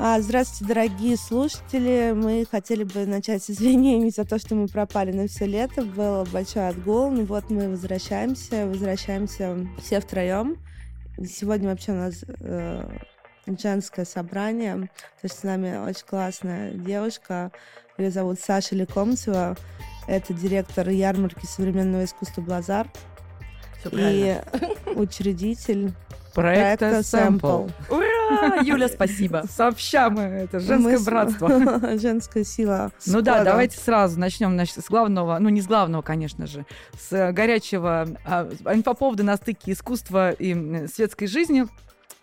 [0.00, 2.12] А, здравствуйте, дорогие слушатели.
[2.14, 5.82] Мы хотели бы начать с извинений за то, что мы пропали на все лето.
[5.82, 7.10] Был большой отгул.
[7.10, 8.68] Ну вот мы возвращаемся.
[8.68, 10.56] Возвращаемся все втроем.
[11.28, 12.88] Сегодня вообще у нас э,
[13.60, 14.76] женское собрание.
[14.76, 17.50] То есть с нами очень классная девушка.
[17.98, 19.56] Ее зовут Саша Лекомцева.
[20.06, 22.86] Это директор ярмарки современного искусства «Блазар».
[23.90, 24.40] и
[24.94, 25.92] учредитель
[26.34, 27.72] проекта Sample.
[28.62, 29.44] Юля, спасибо.
[29.48, 31.98] Сообща мы, это женское братство.
[31.98, 32.92] Женская сила.
[33.06, 36.66] Ну да, давайте сразу начнем значит, с главного, ну не с главного, конечно же,
[36.98, 41.66] с горячего а, инфоповода на стыке искусства и светской жизни.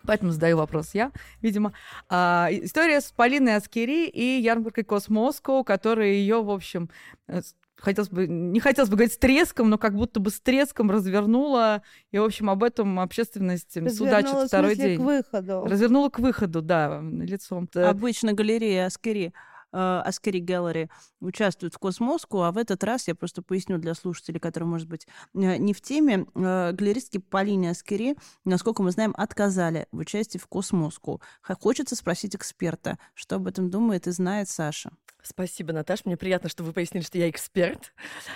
[0.06, 1.74] Поэтому задаю вопрос я, видимо.
[2.10, 6.90] А, история с Полиной Аскери и ярмаркой Космоско, которая ее, в общем,
[7.28, 7.42] э,
[7.86, 11.84] хотелось бы, не хотелось бы говорить с треском, но как будто бы с треском развернула,
[12.12, 14.98] и, в общем, об этом общественность судачит второй день.
[14.98, 15.66] к выходу.
[15.66, 17.70] Развернула к выходу, да, лицом.
[17.74, 19.34] Обычно галерея Аскери
[19.76, 24.70] Askeri Gallery участвует в Cosmoscow, а в этот раз, я просто поясню для слушателей, которые,
[24.70, 29.98] может быть, э, не в теме, э, галеристки Полине Аскери, насколько мы знаем, отказали в
[29.98, 31.22] участии в Cosmoscow.
[31.42, 34.92] Хочется спросить эксперта, что об этом думает и знает Саша.
[35.26, 36.04] Спасибо, Наташа.
[36.06, 37.94] Мне приятно, что вы пояснили, что я эксперт.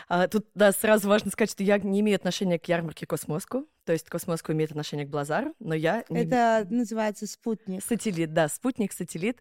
[0.08, 3.68] А, тут, да, сразу важно сказать, что я не имею отношения к ярмарке Cosmoscow.
[3.86, 6.04] То есть Cosmoscow имеет отношение к Блазару, но я...
[6.10, 6.22] Не...
[6.22, 7.84] Это называется спутник.
[7.84, 9.40] Сателлит, да, спутник, сателлит.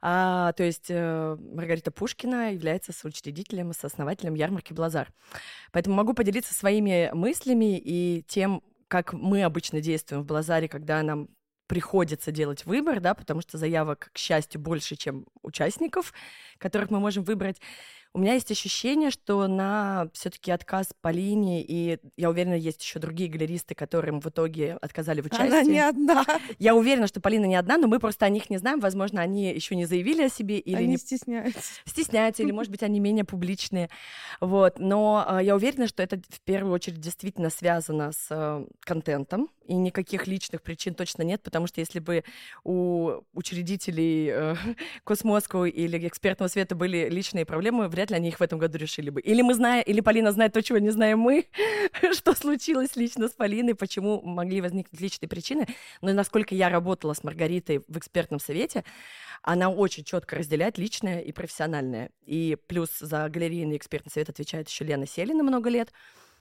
[0.00, 5.12] А, то есть э, Маргарита Пушкина является соучредителем и сооснователем ярмарки Блазар.
[5.70, 11.28] Поэтому могу поделиться своими мыслями и тем, как мы обычно действуем в Блазаре, когда нам
[11.66, 16.12] приходится делать выбор, да, потому что заявок, к счастью, больше, чем участников,
[16.58, 17.60] которых мы можем выбрать.
[18.14, 23.30] У меня есть ощущение, что на все-таки отказ Полине, и я уверена, есть еще другие
[23.30, 25.46] галеристы, которым в итоге отказали в участии.
[25.46, 26.26] Она не одна.
[26.58, 28.80] Я уверена, что Полина не одна, но мы просто о них не знаем.
[28.80, 31.60] Возможно, они еще не заявили о себе или они не стесняются.
[31.86, 33.88] Стесняются, или, может быть, они менее публичные.
[34.40, 34.78] Вот.
[34.78, 39.74] Но э, я уверена, что это в первую очередь действительно связано с э, контентом, и
[39.74, 42.24] никаких личных причин точно нет, потому что если бы
[42.64, 44.56] у учредителей э,
[45.04, 49.10] Космоску или экспертного света были личные проблемы, вряд ли они их в этом году решили
[49.10, 49.20] бы.
[49.20, 51.46] Или мы знаем, или Полина знает то, чего не знаем мы,
[52.12, 55.66] что случилось лично с Полиной, почему могли возникнуть личные причины.
[56.00, 58.84] Но насколько я работала с Маргаритой в экспертном совете,
[59.42, 62.10] она очень четко разделяет личное и профессиональное.
[62.24, 65.92] И плюс за галерейный экспертный совет отвечает еще Лена Селина много лет.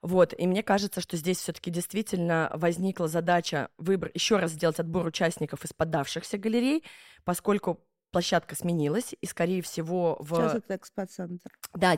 [0.02, 5.06] Вот, и мне кажется, что здесь все-таки действительно возникла задача выбор, еще раз сделать отбор
[5.06, 6.84] участников из поддавшихся галерей,
[7.24, 7.80] поскольку
[8.12, 10.36] площадка сменилась, и, скорее всего, в...
[10.36, 11.52] Сейчас это экспоцентр.
[11.74, 11.98] Да,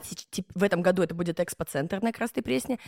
[0.55, 2.79] в этом году это будет экспоцентр на Красной Пресне,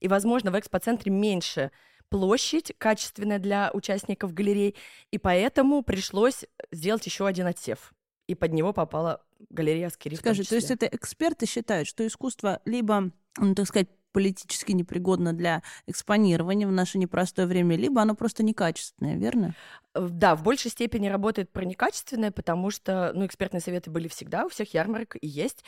[0.00, 1.70] и, возможно, в экспоцентре меньше
[2.10, 4.76] площадь качественная для участников галерей,
[5.10, 7.92] и поэтому пришлось сделать еще один отсев.
[8.26, 10.14] И под него попала галерея Аскери.
[10.14, 15.62] Скажи, то есть это эксперты считают, что искусство либо, ну, так сказать, политически непригодно для
[15.86, 19.54] экспонирования в наше непростое время, либо оно просто некачественное, верно?
[19.92, 24.46] Э, да, в большей степени работает про некачественное, потому что, ну, экспертные советы были всегда,
[24.46, 25.64] у всех ярмарок и есть.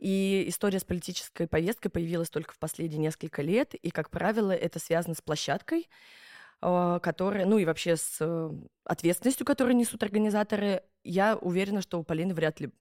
[0.00, 4.80] И история с политической повесткой появилась только в последние несколько лет, и, как правило, это
[4.80, 5.88] связано с площадкой,
[6.62, 8.50] э, которая, ну и вообще с э,
[8.84, 12.72] ответственностью, которую несут организаторы, я уверена, что у Полины вряд ли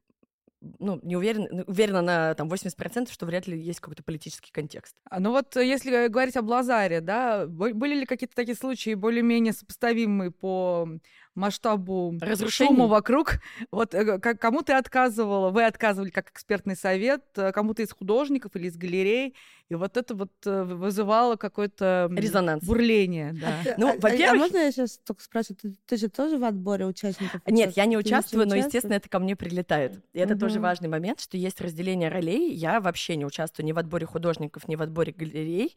[0.79, 4.95] ну, не уверен, ну, уверена на там 80%, что вряд ли есть какой-то политический контекст.
[5.09, 9.53] А, ну вот э, если говорить об Лазаре, да, были ли какие-то такие случаи более-менее
[9.53, 10.87] сопоставимые по
[11.35, 12.69] масштабу Разрушений.
[12.69, 13.39] шума вокруг.
[13.71, 18.67] Вот э, кому ты отказывала, вы отказывали как экспертный совет, э, кому-то из художников или
[18.67, 19.35] из галерей,
[19.69, 23.33] и вот это вот э, вызывало какое-то резонанс, бурление.
[23.33, 23.75] Да.
[23.77, 24.29] Ну, а, во-первых...
[24.29, 27.41] а можно я сейчас только спрошу, ты, ты же тоже в отборе участников?
[27.47, 30.03] Нет, я не участвую, но, естественно, это ко мне прилетает.
[30.13, 30.41] И это угу.
[30.41, 32.53] тоже важный момент, что есть разделение ролей.
[32.53, 35.75] Я вообще не участвую ни в отборе художников, ни в отборе галерей.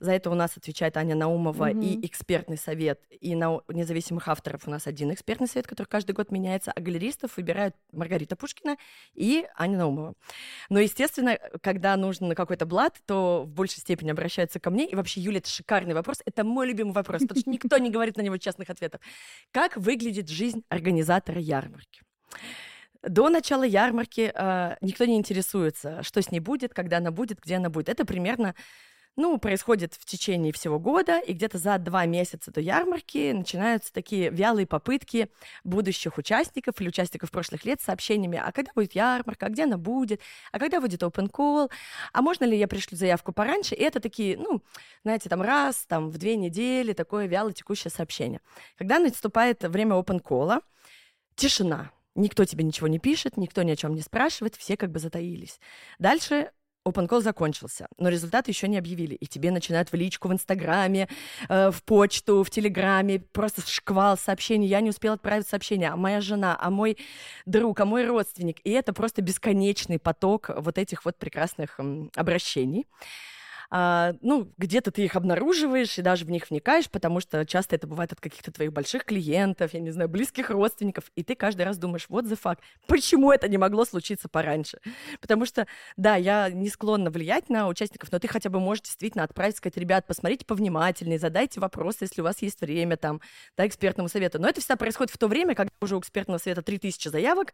[0.00, 1.80] За это у нас отвечает Аня Наумова угу.
[1.80, 6.12] и экспертный совет, и на независимых авторов у нас один один экспертный совет, который каждый
[6.12, 8.76] год меняется, а галеристов выбирают Маргарита Пушкина
[9.14, 10.14] и Аня Наумова.
[10.68, 14.88] Но, естественно, когда нужен какой-то блат, то в большей степени обращаются ко мне.
[14.88, 16.20] И вообще, Юля, это шикарный вопрос.
[16.24, 19.00] Это мой любимый вопрос, потому что никто не говорит на него честных ответов.
[19.52, 22.02] Как выглядит жизнь организатора ярмарки?
[23.02, 27.56] До начала ярмарки э, никто не интересуется, что с ней будет, когда она будет, где
[27.56, 27.88] она будет.
[27.88, 28.56] Это примерно
[29.18, 34.30] ну, происходит в течение всего года, и где-то за два месяца до ярмарки начинаются такие
[34.30, 35.28] вялые попытки
[35.64, 39.76] будущих участников или участников прошлых лет с сообщениями, а когда будет ярмарка, а где она
[39.76, 40.20] будет,
[40.52, 41.68] а когда будет open call,
[42.12, 43.74] а можно ли я пришлю заявку пораньше?
[43.74, 44.62] И это такие, ну,
[45.02, 48.40] знаете, там раз, там в две недели такое вяло текущее сообщение.
[48.76, 50.62] Когда наступает время open call,
[51.34, 54.98] тишина, Никто тебе ничего не пишет, никто ни о чем не спрашивает, все как бы
[54.98, 55.60] затаились.
[56.00, 56.50] Дальше
[56.90, 61.08] Open Call закончился, но результаты еще не объявили, и тебе начинают в личку в Инстаграме,
[61.48, 66.20] э, в почту, в Телеграме, просто шквал сообщений, я не успела отправить сообщение, а моя
[66.20, 66.98] жена, а мой
[67.46, 72.86] друг, а мой родственник, и это просто бесконечный поток вот этих вот прекрасных м, обращений
[73.70, 77.86] а, ну, где-то ты их обнаруживаешь и даже в них вникаешь, потому что часто это
[77.86, 81.76] бывает от каких-то твоих больших клиентов, я не знаю, близких родственников, и ты каждый раз
[81.76, 84.78] думаешь, вот the fuck, почему это не могло случиться пораньше?
[85.20, 85.66] Потому что,
[85.98, 89.76] да, я не склонна влиять на участников, но ты хотя бы можешь действительно отправить, сказать,
[89.76, 93.20] ребят, посмотрите повнимательнее, задайте вопросы, если у вас есть время там,
[93.56, 94.38] да, экспертному совету.
[94.38, 97.52] Но это всегда происходит в то время, когда уже у экспертного совета 3000 заявок,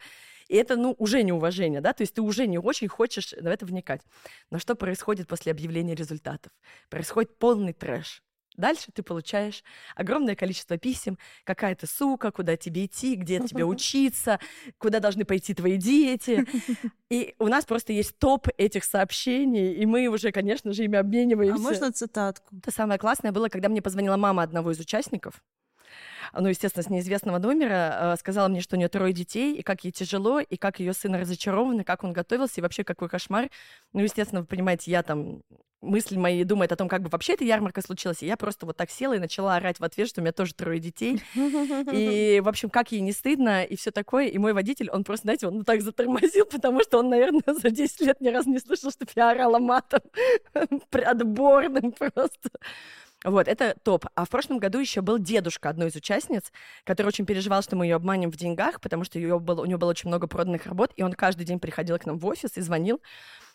[0.48, 3.66] и это, ну, уже неуважение, да, то есть ты уже не очень хочешь в это
[3.66, 4.02] вникать.
[4.50, 6.52] Но что происходит после объявления результатов?
[6.88, 8.22] Происходит полный трэш.
[8.56, 9.64] Дальше ты получаешь
[9.96, 14.38] огромное количество писем, какая то сука, куда тебе идти, где тебе учиться,
[14.78, 16.46] куда должны пойти твои дети.
[17.10, 21.54] И у нас просто есть топ этих сообщений, и мы уже, конечно же, ими обмениваемся.
[21.54, 22.56] А можно цитатку?
[22.56, 25.40] Это самое классное было, когда мне позвонила мама одного из участников,
[26.32, 29.84] ну, естественно, с неизвестного номера, э, сказала мне, что у нее трое детей, и как
[29.84, 33.50] ей тяжело, и как ее сын разочарован, и как он готовился, и вообще какой кошмар.
[33.92, 35.42] Ну, естественно, вы понимаете, я там
[35.84, 38.22] мысли мои думают о том, как бы вообще эта ярмарка случилась.
[38.22, 40.54] И я просто вот так села и начала орать в ответ, что у меня тоже
[40.54, 41.22] трое детей.
[41.92, 44.26] И, в общем, как ей не стыдно и все такое.
[44.26, 48.00] И мой водитель, он просто, знаете, он так затормозил, потому что он, наверное, за 10
[48.00, 50.00] лет ни разу не слышал, что я орала матом
[50.92, 52.50] отборным просто.
[53.24, 54.04] Вот, это топ.
[54.14, 56.52] А в прошлом году еще был дедушка одной из участниц,
[56.84, 59.78] который очень переживал, что мы ее обманем в деньгах, потому что ее было, у нее
[59.78, 62.60] было очень много проданных работ, и он каждый день приходил к нам в офис и
[62.60, 63.00] звонил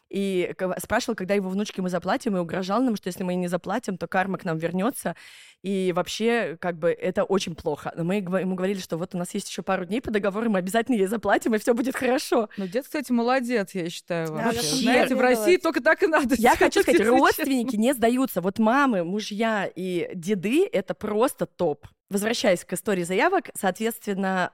[0.10, 3.98] и спрашивал, когда его внучке мы заплатим, и угрожал нам, что если мы не заплатим,
[3.98, 5.16] то карма к нам вернется.
[5.62, 7.92] И вообще, как бы, это очень плохо.
[7.96, 10.60] Но мы ему говорили, что вот у нас есть еще пару дней по договору, мы
[10.60, 12.50] обязательно ей заплатим, и все будет хорошо.
[12.58, 14.32] Ну, дед, кстати, молодец, я считаю.
[14.32, 14.58] Вообще.
[14.58, 14.76] вообще.
[14.78, 16.36] Знаете, в России только так и надо.
[16.36, 18.42] Я хочу сказать, родственники не сдаются.
[18.42, 21.86] Вот мамы, мужья и деды— это просто топ.
[22.10, 24.52] Возвращаясь к истории заявок, соответственно,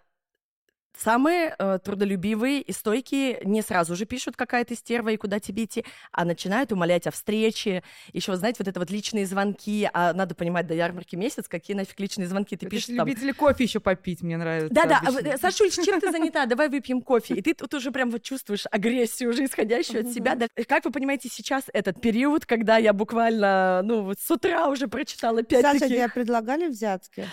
[0.97, 5.65] Самые э, трудолюбивые и стойкие не сразу же пишут, какая ты стерва и куда тебе
[5.65, 7.83] идти, а начинают умолять о встрече.
[8.13, 11.99] Еще, знаете, вот это вот личные звонки, а надо понимать, до ярмарки месяц, какие нафиг
[11.99, 13.07] личные звонки ты пишешь там.
[13.07, 14.73] Любители кофе еще попить, мне нравится.
[14.73, 16.45] Да-да, а, Сашуль, чем ты занята?
[16.45, 17.35] Давай выпьем кофе.
[17.35, 20.35] И ты тут уже прям вот чувствуешь агрессию уже исходящую от себя.
[20.35, 24.87] Да, как вы понимаете, сейчас этот период, когда я буквально, ну, вот с утра уже
[24.87, 25.97] прочитала пять Саша, таких...
[25.97, 27.27] тебе предлагали взятки?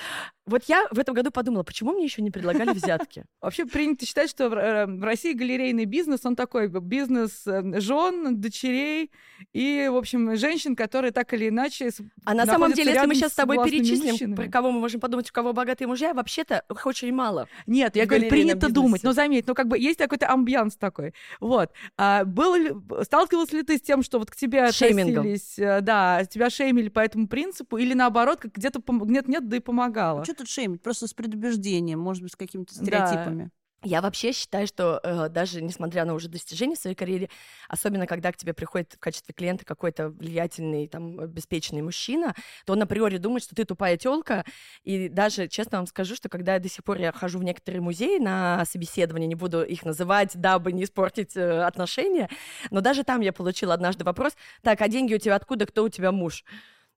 [0.44, 3.24] Вот я в этом году подумала, почему мне еще не предлагали взятки?
[3.40, 9.12] Вообще принято считать, что э, в России галерейный бизнес, он такой бизнес э, жен, дочерей
[9.52, 11.90] и, в общем, женщин, которые так или иначе
[12.24, 14.34] А на самом деле, если мы сейчас с тобой перечислим, мужчинами.
[14.34, 17.46] про кого мы можем подумать, у кого богатые мужья, вообще-то их очень мало.
[17.68, 18.74] Нет, я говорю, принято бизнесе.
[18.74, 21.14] думать, но заметь, ну как бы есть какой-то амбианс такой.
[21.38, 21.70] Вот.
[21.96, 22.72] А, был ли,
[23.02, 26.98] сталкивался ли ты с тем, что вот к тебе относились, э, да, тебя шеймили по
[26.98, 30.24] этому принципу, или наоборот, как где-то нет-нет, да и помогало?
[30.32, 30.82] Что тут шеймить?
[30.82, 33.44] Просто с предубеждением, может быть, с какими-то стереотипами.
[33.44, 33.50] Да.
[33.84, 37.28] Я вообще считаю, что э, даже несмотря на уже достижения в своей карьере,
[37.68, 42.82] особенно когда к тебе приходит в качестве клиента какой-то влиятельный, там, обеспеченный мужчина, то он
[42.82, 44.44] априори думает, что ты тупая телка.
[44.84, 47.80] И даже, честно вам скажу, что когда я до сих пор я хожу в некоторые
[47.80, 52.30] музеи на собеседование, не буду их называть, дабы не испортить э, отношения,
[52.70, 55.88] но даже там я получила однажды вопрос, так, а деньги у тебя откуда, кто у
[55.88, 56.44] тебя муж?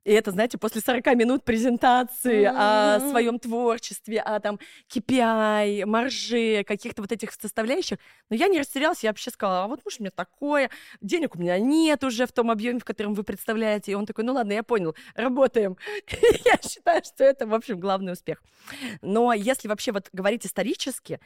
[0.06, 2.56] И это, знаете, после 40 минут презентации mm-hmm.
[2.56, 7.98] о своем творчестве, о там KPI, марже, каких-то вот этих составляющих.
[8.30, 10.70] Но я не растерялась, я вообще сказала, а вот муж у меня такое,
[11.02, 13.94] денег у меня нет уже в том объеме, в котором вы представляете.
[13.94, 15.76] И он такой, ну ладно, я понял, работаем.
[16.46, 18.44] я считаю, что это, в общем, главный успех.
[19.02, 21.20] Но если вообще вот говорить исторически,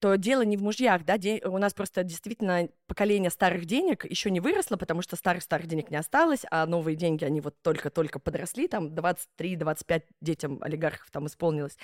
[0.00, 1.42] то дело не в мужьях, да, де...
[1.44, 5.96] у нас просто действительно поколение старых денег еще не выросло, потому что старых-старых денег не
[5.96, 11.76] осталось, а новые деньги, они вот только-только подросли, там 23-25 детям олигархов там исполнилось.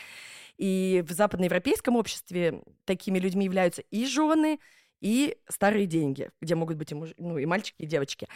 [0.57, 4.59] И в западноевропейском обществе такими людьми являются и жены,
[5.01, 7.11] и старые деньги, где могут быть и, муж...
[7.19, 8.29] ну, и мальчики, и девочки.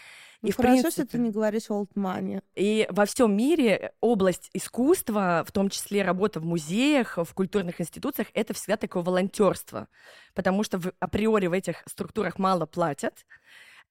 [0.43, 2.43] Ну, и хорошо, принципе, что ты не говоришь old money.
[2.55, 8.29] И во всем мире область искусства, в том числе работа в музеях, в культурных институциях,
[8.35, 9.88] это всегда такое волонтерство,
[10.35, 13.26] потому что в, априори в этих структурах мало платят,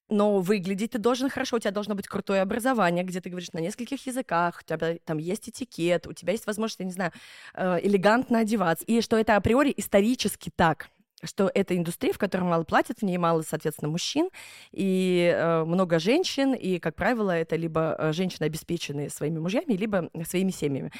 [0.08, 3.60] но выглядеть ты должен хорошо, у тебя должно быть крутое образование, где ты говоришь на
[3.60, 7.12] нескольких языках, у тебя там есть этикет, у тебя есть возможность, я не знаю,
[7.54, 10.88] э, элегантно одеваться, и что это априори исторически так
[11.22, 14.30] что это индустрия, в которой мало платят, в ней мало, соответственно, мужчин,
[14.72, 20.10] и э, много женщин, и, как правило, это либо э, женщины, обеспеченные своими мужьями, либо
[20.26, 20.92] своими семьями.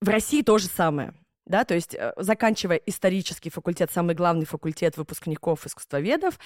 [0.00, 1.12] В России то же самое.
[1.48, 6.38] Да, то есть э, заканчивая исторический факультет, самый главный факультет выпускников искусствоведов,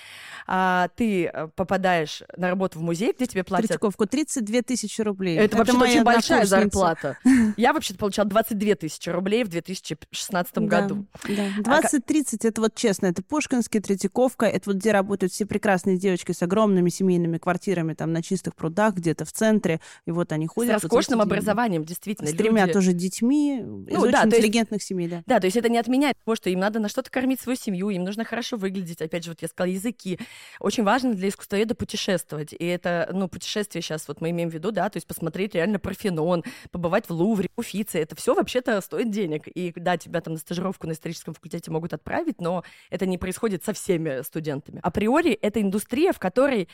[0.47, 3.68] а, ты э, попадаешь на работу в музей, где тебе платят...
[3.68, 5.37] Третьяковку 32 тысячи рублей.
[5.37, 7.18] Это, Это вообще очень большая зарплата.
[7.56, 11.06] Я вообще-то получала 22 тысячи рублей в 2016 году.
[11.25, 15.99] Да, 20-30, а это вот честно, это Пушкинский, Третьяковка, это вот где работают все прекрасные
[15.99, 20.47] девочки с огромными семейными квартирами там на чистых прудах, где-то в центре, и вот они
[20.47, 20.78] ходят.
[20.78, 22.30] С роскошным образованием, действительно.
[22.30, 25.22] С тремя тоже детьми, ну, из очень интеллигентных семей да.
[25.26, 27.90] Да, то есть это не отменяет того, что им надо на что-то кормить свою семью,
[27.90, 29.00] им нужно хорошо выглядеть.
[29.00, 30.18] Опять же, вот я сказала, языки.
[30.61, 32.52] Очень важно для искусствоведа путешествовать.
[32.52, 35.78] И это, ну, путешествие сейчас вот мы имеем в виду, да, то есть посмотреть реально
[35.78, 37.99] Парфенон, побывать в Лувре, Уфице.
[37.99, 39.49] Это все вообще-то стоит денег.
[39.49, 43.64] И да, тебя там на стажировку на историческом факультете могут отправить, но это не происходит
[43.64, 44.80] со всеми студентами.
[44.82, 46.68] Априори это индустрия, в которой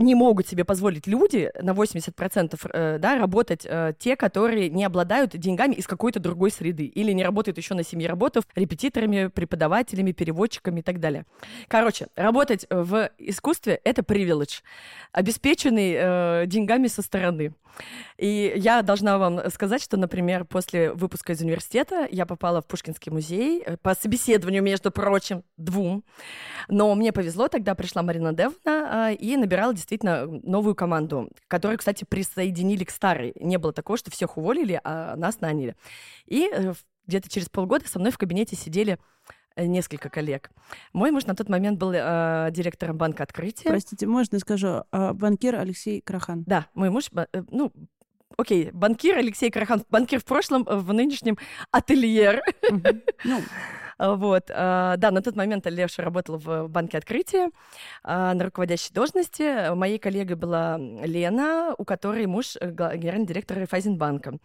[0.00, 5.36] не могут себе позволить люди на 80% э, да, работать э, те, которые не обладают
[5.36, 10.80] деньгами из какой-то другой среды или не работают еще на семье работав репетиторами, преподавателями, переводчиками
[10.80, 11.26] и так далее.
[11.68, 14.62] Короче, работать в искусстве— это привилегь,
[15.12, 17.52] обеспеченный э, деньгами со стороны.
[18.18, 23.10] И я должна вам сказать, что, например, после выпуска из университета я попала в Пушкинский
[23.10, 26.04] музей э, по собеседованию, между прочим, двум.
[26.68, 32.04] Но мне повезло, тогда пришла Марина Девна а, и набирала действительно новую команду, которую, кстати,
[32.04, 33.32] присоединили к старой.
[33.40, 35.76] Не было такого, что всех уволили, а нас наняли.
[36.26, 36.74] И э,
[37.06, 38.98] где-то через полгода со мной в кабинете сидели
[39.56, 40.50] несколько коллег.
[40.92, 43.68] Мой муж на тот момент был э, директором банка открытия.
[43.68, 46.44] Простите, можно скажу, э, банкир Алексей Крахан.
[46.46, 47.72] Да, мой муж, э, ну,
[48.36, 51.38] окей, банкир Алексей Крахан, банкир в прошлом, в нынешнем
[51.70, 52.42] ательер.
[53.24, 54.50] Ну, а, вот.
[54.50, 57.50] А, да, на тот момент Леша работал в банке открытия
[58.02, 59.74] а, на руководящей должности.
[59.74, 64.38] Моей коллегой была Лена, у которой муж э, генеральный директор Райфайзенбанка.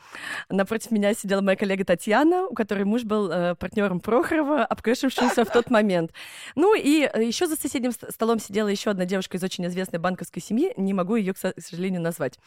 [0.50, 5.50] Напротив меня сидела моя коллега Татьяна, у которой муж был э, партнером Прохорова, обкэшившимся в
[5.50, 6.12] тот момент.
[6.56, 10.42] Ну и э, еще за соседним столом сидела еще одна девушка из очень известной банковской
[10.42, 12.40] семьи, не могу ее, к сожалению, назвать.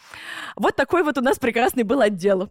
[0.57, 2.50] Вот такой вот у нас прекрасный был отдел.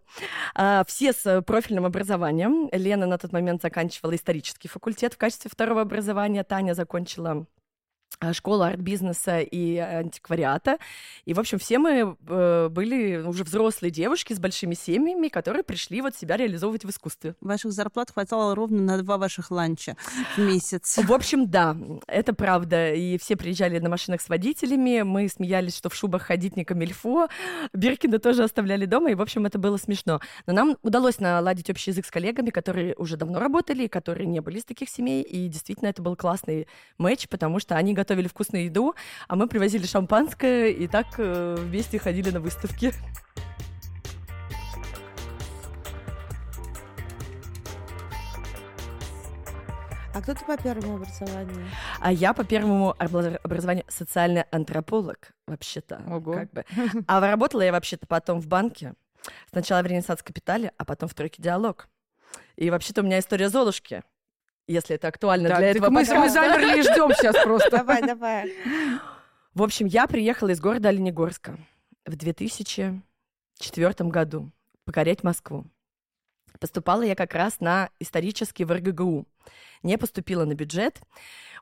[0.86, 2.68] Все с профильным образованием.
[2.72, 6.42] Лена на тот момент заканчивала исторический исторический факультет в качестве второго образования.
[6.44, 7.46] Таня закончила
[8.32, 10.78] школа арт-бизнеса и антиквариата.
[11.24, 16.00] И, в общем, все мы э, были уже взрослые девушки с большими семьями, которые пришли
[16.00, 17.34] вот себя реализовывать в искусстве.
[17.40, 19.96] Ваших зарплат хватало ровно на два ваших ланча
[20.36, 20.98] в месяц.
[20.98, 22.92] В общем, да, это правда.
[22.92, 27.28] И все приезжали на машинах с водителями, мы смеялись, что в шубах ходить не камильфо,
[27.72, 30.20] Биркина тоже оставляли дома, и, в общем, это было смешно.
[30.46, 34.58] Но нам удалось наладить общий язык с коллегами, которые уже давно работали, которые не были
[34.58, 36.66] из таких семей, и действительно это был классный
[36.98, 38.94] матч, потому что они готовили вкусную еду,
[39.26, 42.92] а мы привозили шампанское и так э, вместе ходили на выставки.
[50.14, 51.66] А кто ты по первому образованию?
[52.00, 56.02] А я по первому образованию социальный антрополог, вообще-то.
[56.06, 56.34] Ого.
[56.34, 56.64] Как бы.
[57.08, 58.94] А работала я вообще-то потом в банке.
[59.50, 61.88] Сначала в Ренессанс Капитале, а потом в Тройке Диалог.
[62.56, 64.02] И вообще-то у меня история Золушки
[64.68, 67.70] если это актуально да, для этого мы, мы замерли и ждем сейчас просто.
[67.70, 68.52] Давай, давай.
[69.54, 71.58] В общем, я приехала из города Оленегорска
[72.06, 74.52] в 2004 году
[74.84, 75.64] покорять Москву.
[76.60, 79.26] Поступала я как раз на исторический в РГГУ.
[79.82, 81.00] Не поступила на бюджет,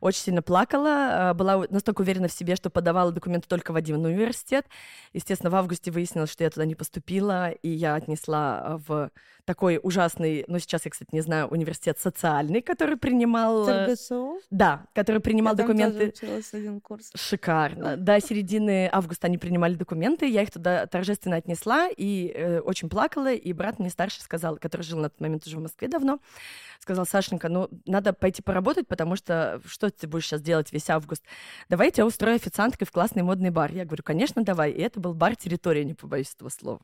[0.00, 4.05] очень сильно плакала, а, была настолько уверена в себе, что подавала документы только в один
[4.05, 4.66] университет.
[5.12, 9.11] Естественно, в августе выяснилось, что я туда не поступила, и я отнесла а, в
[9.45, 13.64] такой ужасный, ну, сейчас я, кстати, не знаю, университет социальный, который принимал...
[13.64, 14.40] ТРГСУ?
[14.50, 16.12] Да, который принимал я документы.
[16.52, 17.12] Один курс.
[17.14, 17.97] Шикарно.
[17.97, 23.33] До середины августа они принимали документы, я их туда торжественно отнесла и э, очень плакала,
[23.33, 26.19] и брат мне старший сказал, который жил на тот момент уже в Москве давно,
[26.81, 31.25] сказал, Сашенька, ну, надо пойти поработать, потому что что ты будешь сейчас делать весь август?
[31.68, 33.73] Давай я тебя устрою официанткой в классный модный бар.
[33.73, 34.71] Я говорю, конечно, давай.
[34.71, 36.80] И это был бар «Территория», не побоюсь этого слова.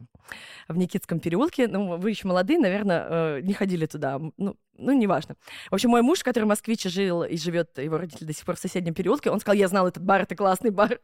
[0.68, 1.68] В Никитском переулке.
[1.68, 4.20] Ну, вы еще молодые, наверное, э, не ходили туда.
[4.36, 5.36] Ну, ну, неважно.
[5.70, 8.56] В общем, мой муж, который в Москве жил и живет, его родители до сих пор
[8.56, 10.98] в соседнем переулке, он сказал, я знал этот бар, это классный бар.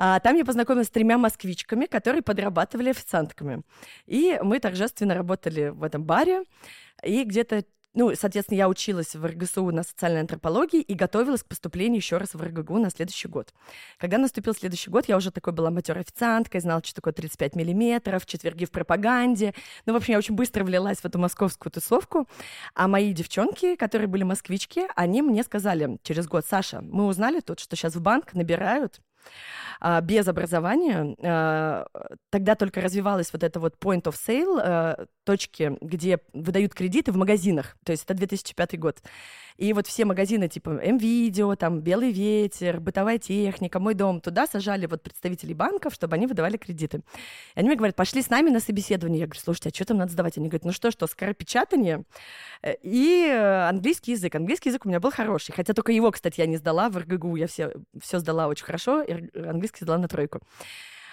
[0.00, 3.62] А, там я познакомилась с тремя москвичками, которые подрабатывали официантками.
[4.06, 6.44] И мы торжественно работали в этом баре.
[7.02, 7.64] И где-то
[7.98, 12.32] ну, соответственно, я училась в РГСУ на социальной антропологии и готовилась к поступлению еще раз
[12.32, 13.52] в РГГУ на следующий год.
[13.98, 18.24] Когда наступил следующий год, я уже такой была матерой официанткой, знала, что такое 35 миллиметров,
[18.24, 19.52] четверги в пропаганде.
[19.84, 22.28] Ну, в общем, я очень быстро влилась в эту московскую тусовку.
[22.72, 27.58] А мои девчонки, которые были москвички, они мне сказали через год, Саша, мы узнали тут,
[27.58, 29.00] что сейчас в банк набирают
[30.02, 31.16] без образования.
[31.22, 31.86] А,
[32.30, 37.16] тогда только развивалась вот эта вот point of sale, а, точки, где выдают кредиты в
[37.16, 37.76] магазинах.
[37.84, 39.02] То есть это 2005 год.
[39.58, 44.86] И вот все магазины типа М-Видео, там Белый ветер, бытовая техника, мой дом, туда сажали
[44.86, 46.98] вот представителей банков, чтобы они выдавали кредиты.
[46.98, 47.02] И
[47.58, 49.20] они мне говорят, пошли с нами на собеседование.
[49.20, 50.38] Я говорю, слушайте, а что там надо сдавать?
[50.38, 52.04] Они говорят, ну что, что, скоропечатание
[52.62, 54.32] э, и английский язык.
[54.36, 57.34] Английский язык у меня был хороший, хотя только его, кстати, я не сдала в РГГУ,
[57.34, 60.40] я все, все сдала очень хорошо, английский сдала на тройку.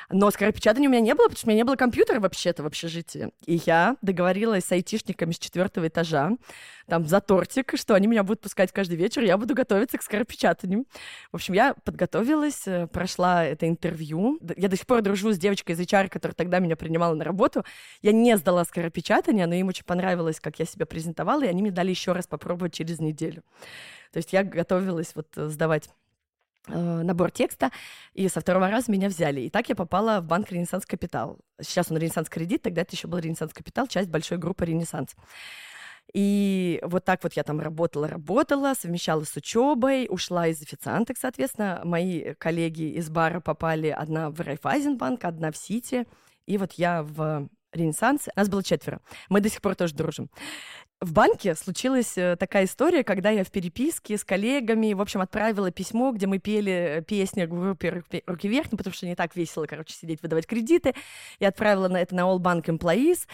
[0.10, 2.66] Но скоропечатания у меня не было, потому что у меня не было компьютера вообще-то в
[2.68, 3.32] общежитии.
[3.46, 6.32] И я договорилась с айтишниками с четвертого этажа,
[6.88, 10.86] там, за тортик, что они меня будут пускать каждый вечер, я буду готовиться к скоропечатанию.
[11.32, 14.40] В общем, я подготовилась, э, прошла это интервью.
[14.56, 17.66] Я до сих пор дружу с девочкой из HR, которая тогда меня принимала на работу.
[18.04, 21.72] Я не сдала скоропечатание, но им очень понравилось, как я себя презентовала, и они мне
[21.72, 23.42] дали еще раз попробовать через неделю.
[24.14, 25.90] То есть я готовилась вот э, сдавать
[26.68, 27.72] набор текста,
[28.14, 29.42] и со второго раза меня взяли.
[29.42, 31.40] И так я попала в банк «Ренессанс Капитал».
[31.62, 35.16] Сейчас он «Ренессанс Кредит», тогда это еще был «Ренессанс Капитал», часть большой группы «Ренессанс».
[36.14, 41.82] И вот так вот я там работала, работала, совмещала с учебой, ушла из официанток, соответственно.
[41.84, 46.06] Мои коллеги из бара попали одна в Райфайзенбанк, одна в Сити.
[46.46, 48.28] И вот я в Ренессанс.
[48.36, 49.02] Нас было четверо.
[49.30, 50.30] Мы до сих пор тоже дружим.
[51.02, 55.70] В банке случилась э, такая история, когда я в переписке с коллегами, в общем, отправила
[55.70, 59.66] письмо, где мы пели э, песни группе «Руки вверх», ну, потому что не так весело,
[59.66, 60.96] короче, сидеть, выдавать кредиты.
[61.42, 63.28] Я отправила на это на All Bank Employees,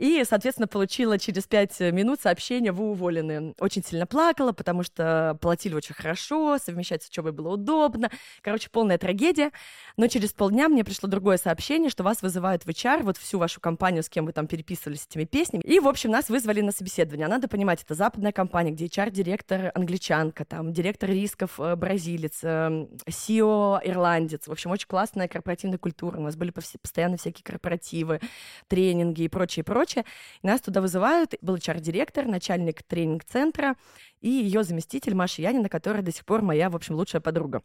[0.00, 3.54] и, соответственно, получила через пять минут сообщение «Вы уволены».
[3.60, 8.10] Очень сильно плакала, потому что платили очень хорошо, совмещать с учебой было удобно.
[8.42, 9.52] Короче, полная трагедия.
[9.96, 13.60] Но через полдня мне пришло другое сообщение, что вас вызывают в HR, вот всю вашу
[13.60, 15.62] компанию, с кем вы там переписывались этими песнями.
[15.62, 17.28] И, в общем, нас вызвали на собеседование собеседования.
[17.28, 23.80] Надо понимать, это западная компания, где HR-директор англичанка, там, директор рисков э, бразилец, э, CEO
[23.84, 24.46] ирландец.
[24.46, 26.18] В общем, очень классная корпоративная культура.
[26.18, 28.20] У нас были постоянно всякие корпоративы,
[28.68, 30.04] тренинги и прочее, прочее.
[30.42, 31.34] И нас туда вызывают.
[31.40, 33.74] Был HR-директор, начальник тренинг-центра
[34.20, 37.62] и ее заместитель Маша Янина, которая до сих пор моя, в общем, лучшая подруга.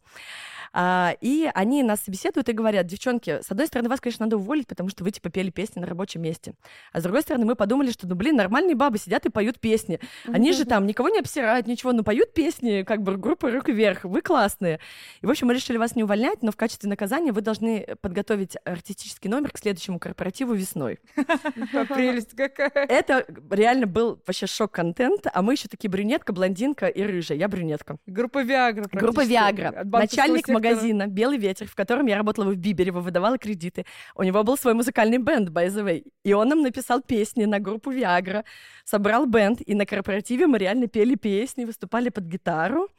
[0.74, 4.68] А, и они нас собеседуют и говорят, девчонки, с одной стороны, вас, конечно, надо уволить,
[4.68, 6.54] потому что вы, типа, пели песни на рабочем месте.
[6.94, 10.00] А с другой стороны, мы подумали, что, ну, блин, нормальные бабы сидят и поют песни.
[10.28, 14.04] Они же там никого не обсирают, ничего, но поют песни, как бы, группа «Руки вверх»,
[14.04, 14.80] вы классные.
[15.22, 18.58] И, в общем, мы решили вас не увольнять, но в качестве наказания вы должны подготовить
[18.66, 21.00] артистический номер к следующему корпоративу весной.
[21.16, 22.70] Прелесть какая.
[22.72, 27.38] Это реально был вообще шок-контент, а мы еще такие брюнетка, блондинка и рыжая.
[27.38, 27.98] Я брюнетка.
[28.06, 28.86] Группа Виагра.
[28.92, 29.84] Группа Виагра.
[29.84, 33.86] Начальник магазина «Белый ветер», в котором я работала в Биберево, выдавала кредиты.
[34.16, 36.04] У него был свой музыкальный бенд, by the way.
[36.24, 38.44] И он нам написал песни на группу «Виагра»,
[38.86, 42.90] собрал бенд, и на корпоративе мы реально пели песни, выступали под гитару.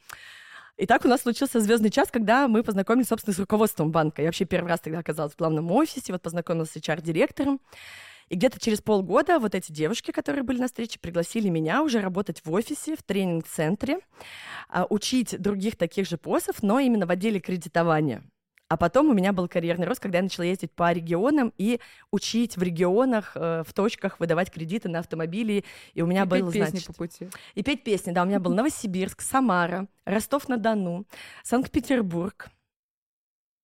[0.77, 4.21] И так у нас случился звездный час, когда мы познакомились, собственно, с руководством банка.
[4.21, 7.59] Я вообще первый раз тогда оказалась в главном офисе, вот познакомилась с HR-директором.
[8.31, 12.41] И где-то через полгода вот эти девушки, которые были на встрече, пригласили меня уже работать
[12.45, 13.99] в офисе, в тренинг-центре,
[14.69, 18.23] а, учить других таких же посов, но именно в отделе кредитования.
[18.69, 22.55] А потом у меня был карьерный рост, когда я начала ездить по регионам и учить
[22.55, 25.65] в регионах, э, в точках выдавать кредиты на автомобили.
[25.93, 26.87] И у меня и был, петь значит...
[26.87, 27.27] по пути.
[27.55, 28.23] И петь песни, да.
[28.23, 31.05] У меня был Новосибирск, Самара, Ростов-на-Дону,
[31.43, 32.49] Санкт-Петербург.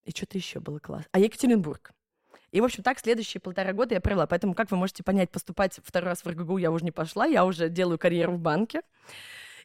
[0.04, 1.06] И что-то еще было класс.
[1.14, 1.94] А Екатеринбург.
[2.52, 4.26] И, в общем, так следующие полтора года я провела.
[4.28, 7.46] Поэтому, как вы можете понять, поступать второй раз в РГГУ я уже не пошла, я
[7.46, 8.82] уже делаю карьеру в банке.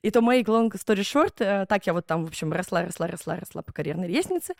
[0.03, 3.07] И то make long story short, э, так я вот там, в общем, росла, росла,
[3.07, 4.55] росла, росла по карьерной лестнице.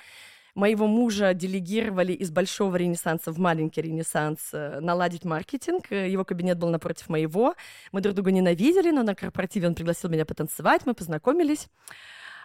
[0.55, 5.91] Моего мужа делегировали из большого ренессанса в маленький ренессанс э, наладить маркетинг.
[5.91, 7.55] Его кабинет был напротив моего.
[7.91, 11.69] Мы друг друга ненавидели, но на корпоративе он пригласил меня потанцевать, мы познакомились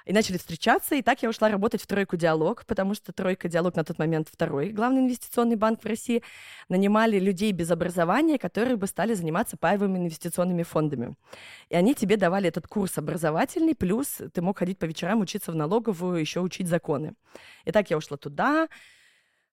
[0.07, 3.75] и начали встречаться, и так я ушла работать в «Тройку Диалог», потому что «Тройка Диалог»
[3.75, 6.23] на тот момент второй главный инвестиционный банк в России,
[6.69, 11.15] нанимали людей без образования, которые бы стали заниматься паевыми инвестиционными фондами.
[11.67, 15.55] И они тебе давали этот курс образовательный, плюс ты мог ходить по вечерам, учиться в
[15.55, 17.13] налоговую, еще учить законы.
[17.65, 18.69] И так я ушла туда,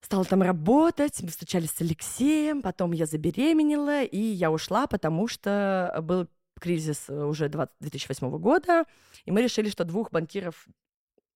[0.02, 5.98] стала там работать, мы встречались с Алексеем, потом я забеременела, и я ушла, потому что
[6.02, 6.28] был
[6.60, 8.84] кризис э, уже 20, 2008 года,
[9.24, 10.66] и мы решили, что двух банкиров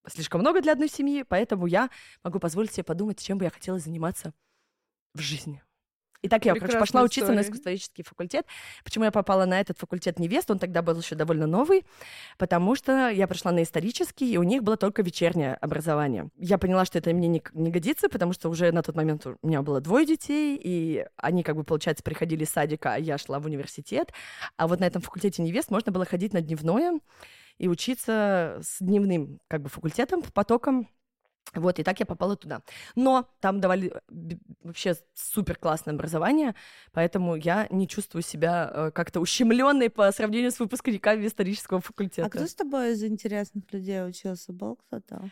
[0.06, 1.90] слишком много для одной семьи, поэтому я
[2.22, 4.32] могу позволить себе подумать, чем бы я хотела заниматься
[5.14, 5.62] в жизни.
[6.22, 7.36] И так я, Прекрасная короче, пошла учиться история.
[7.36, 8.46] на искусствоведческий факультет.
[8.82, 10.50] Почему я попала на этот факультет невест?
[10.50, 11.84] Он тогда был еще довольно новый,
[12.38, 16.28] потому что я пришла на исторический, и у них было только вечернее образование.
[16.36, 19.46] Я поняла, что это мне не, не годится, потому что уже на тот момент у
[19.46, 23.38] меня было двое детей, и они, как бы, получается, приходили из садика, а я шла
[23.38, 24.12] в университет.
[24.56, 26.98] А вот на этом факультете невест можно было ходить на дневное
[27.58, 30.88] и учиться с дневным, как бы, факультетом, потоком
[31.54, 32.62] Вот, и так я попала туда.
[32.94, 33.92] Но там давали
[34.62, 36.54] вообще супер классное образование,
[36.92, 42.26] поэтому я не чувствую себя э, как-то ущемленной по сравнению с выпускниками исторического факультета.
[42.26, 44.52] А кто с тобой из интересных людей учился?
[44.52, 45.30] Был кто-то?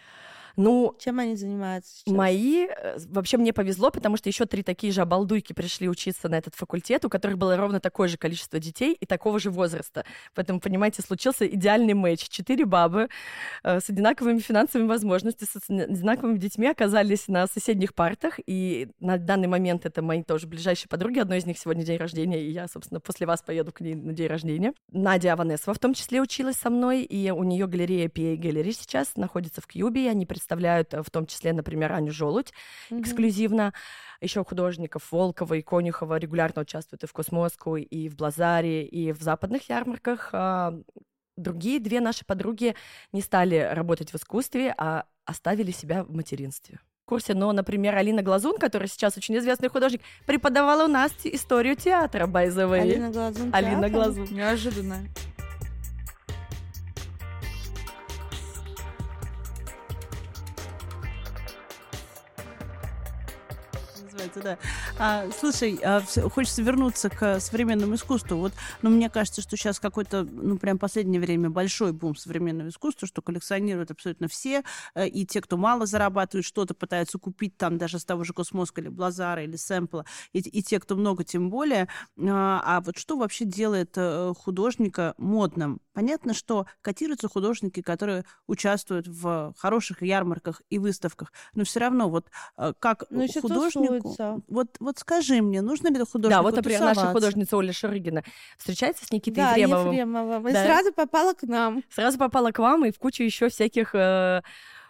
[0.56, 2.14] Ну, чем они занимаются сейчас?
[2.14, 6.36] Мои, э, вообще мне повезло, потому что еще три такие же обалдуйки пришли учиться на
[6.36, 10.04] этот факультет, у которых было ровно такое же количество детей и такого же возраста.
[10.34, 12.28] Поэтому, понимаете, случился идеальный матч.
[12.28, 13.08] Четыре бабы
[13.62, 19.48] э, с одинаковыми финансовыми возможностями, с одинаковыми детьми оказались на соседних партах, и на данный
[19.48, 21.18] момент это мои тоже ближайшие подруги.
[21.18, 24.14] Одной из них сегодня день рождения, и я, собственно, после вас поеду к ней на
[24.14, 24.72] день рождения.
[24.90, 29.16] Надя Аванесова в том числе училась со мной, и у нее галерея PA Gallery сейчас
[29.16, 32.52] находится в Кьюбе, и они представляют представляют э, в том числе, например, Аню Желудь
[32.90, 33.00] mm-hmm.
[33.00, 33.72] эксклюзивно.
[34.20, 39.20] Еще художников Волкова и Конюхова регулярно участвуют и в Космоску, и в Блазаре, и в
[39.20, 40.30] западных ярмарках.
[40.32, 40.74] А,
[41.36, 42.74] другие две наши подруги
[43.12, 48.58] не стали работать в искусстве, а оставили себя в материнстве курсе, но, например, Алина Глазун,
[48.58, 52.80] которая сейчас очень известный художник, преподавала у нас историю театра, by the way.
[52.80, 53.50] Алина Глазун.
[53.54, 54.26] Алина Глазун.
[54.32, 54.96] Неожиданно.
[64.26, 64.58] Называется, да.
[64.98, 68.36] А, слушай, а, хочется вернуться к современному искусству.
[68.36, 73.06] Вот, ну, мне кажется, что сейчас какой-то, ну, прям последнее время большой бум современного искусства,
[73.06, 74.62] что коллекционируют абсолютно все,
[74.94, 78.80] э, и те, кто мало зарабатывают, что-то пытаются купить там даже с того же Космоска
[78.80, 81.88] или Блазара или Сэмпла, и, и те, кто много, тем более.
[82.18, 85.80] А, а вот что вообще делает э, художника модным?
[85.92, 92.26] Понятно, что котируются художники, которые участвуют в хороших ярмарках и выставках, но все равно вот
[92.58, 94.40] э, как ну, художнику тусуются.
[94.48, 98.22] Вот, вот скажи мне, нужно ли художнику Да, вот, например, наша художница Оля Шурыгина
[98.58, 99.92] встречается с Никитой да, Ефремовым.
[99.92, 100.48] Ефремова.
[100.48, 100.64] И да.
[100.64, 101.82] сразу попала к нам.
[101.90, 103.94] Сразу попала к вам и в кучу еще всяких...
[103.94, 104.42] Э,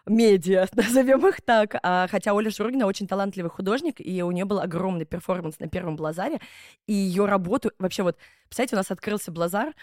[0.06, 1.76] медиа, назовем их так.
[1.82, 5.96] А, хотя Оля Шургина очень талантливый художник, и у нее был огромный перформанс на первом
[5.96, 6.40] Блазаре,
[6.86, 7.72] и ее работу...
[7.78, 9.74] Вообще вот, представляете, у нас открылся Блазар,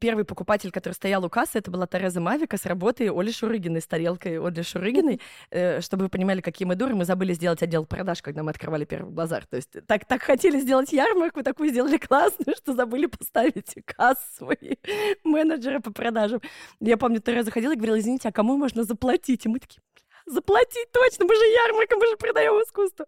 [0.00, 3.86] первый покупатель, который стоял у кассы, это была Тереза Мавика с работой Оли Шурыгиной, с
[3.86, 5.20] тарелкой Оли Шурыгиной.
[5.50, 8.84] Э, чтобы вы понимали, какие мы дуры, мы забыли сделать отдел продаж, когда мы открывали
[8.84, 9.46] первый базар.
[9.46, 14.76] То есть так, так хотели сделать ярмарку, такую сделали классную, что забыли поставить кассу свои
[15.24, 16.40] менеджеры по продажам.
[16.80, 19.44] Я помню, Тереза ходила и говорила, извините, а кому можно заплатить?
[19.46, 19.80] И мы такие,
[20.26, 23.06] заплатить точно, мы же ярмарка, мы же продаем искусство.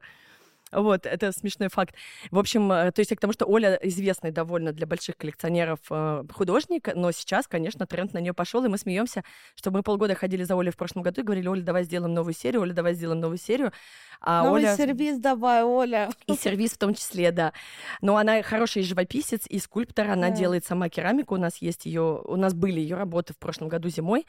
[0.72, 1.94] Вот, это смешной факт.
[2.30, 6.24] В общем, э, то есть к тому, что Оля известный довольно для больших коллекционеров э,
[6.32, 9.22] художник, но сейчас, конечно, тренд на нее пошел, и мы смеемся,
[9.54, 12.34] что мы полгода ходили за Олей в прошлом году и говорили, Оля, давай сделаем новую
[12.34, 13.72] серию, Оля, давай сделаем новую серию.
[14.20, 14.76] А Новый Оля...
[14.76, 16.10] сервис давай, Оля.
[16.26, 17.52] И сервис в том числе, да.
[18.00, 20.36] Но она хороший живописец и скульптор, она да.
[20.36, 23.88] делает сама керамику, у нас есть ее, у нас были ее работы в прошлом году
[23.88, 24.26] зимой.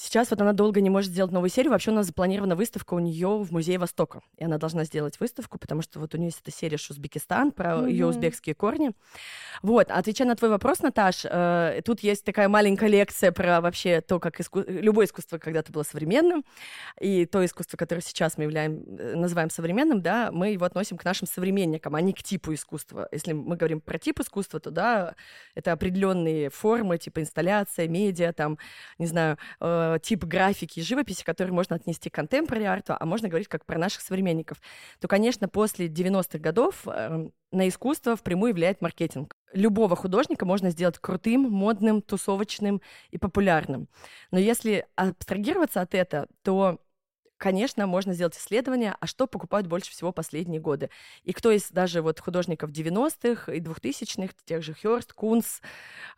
[0.00, 1.72] Сейчас вот она долго не может сделать новую серию.
[1.72, 4.20] Вообще у нас запланирована выставка у нее в Музее Востока.
[4.36, 7.72] И она должна сделать выставку, потому что вот у нее есть эта серия Шузбекистан про
[7.72, 7.90] mm-hmm.
[7.90, 8.92] ее узбекские корни.
[9.60, 14.20] Вот, отвечая на твой вопрос, Наташ, э, тут есть такая маленькая лекция про вообще то,
[14.20, 14.62] как иску...
[14.68, 16.44] любое искусство когда-то было современным,
[17.00, 21.04] и то искусство, которое сейчас мы являем, э, называем современным, да, мы его относим к
[21.04, 23.08] нашим современникам, а не к типу искусства.
[23.10, 25.16] Если мы говорим про тип искусства, то да,
[25.56, 28.58] это определенные формы, типа инсталляция, медиа, там,
[28.98, 33.06] не знаю, э, Э, тип графики и живописи, который можно отнести к contemporary арту, а
[33.06, 34.58] можно говорить как про наших современников,
[35.00, 39.32] то, конечно, после 90-х годов э, на искусство впрямую влияет маркетинг.
[39.52, 43.88] Любого художника можно сделать крутым, модным, тусовочным и популярным.
[44.30, 46.78] Но если абстрагироваться от этого, то
[47.38, 50.90] конечно, можно сделать исследование, а что покупают больше всего последние годы.
[51.22, 55.62] И кто из даже вот художников 90-х и 2000-х, тех же Хёрст, Кунс,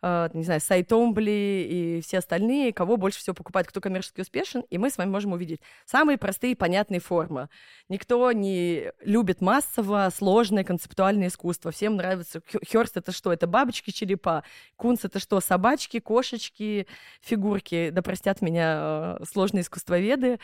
[0.01, 4.77] э, не знаю, Сайтомбли и все остальные, кого больше всего покупают, кто коммерчески успешен, и
[4.77, 7.49] мы с вами можем увидеть самые простые понятные формы.
[7.87, 11.71] Никто не любит массово сложное концептуальное искусство.
[11.71, 12.41] Всем нравится...
[12.71, 13.31] Хёрст— это что?
[13.31, 14.43] Это бабочки, черепа.
[14.75, 15.39] Кунс— это что?
[15.39, 16.87] Собачки, кошечки,
[17.21, 17.89] фигурки.
[17.91, 20.39] Да простят меня э, сложные искусствоведы.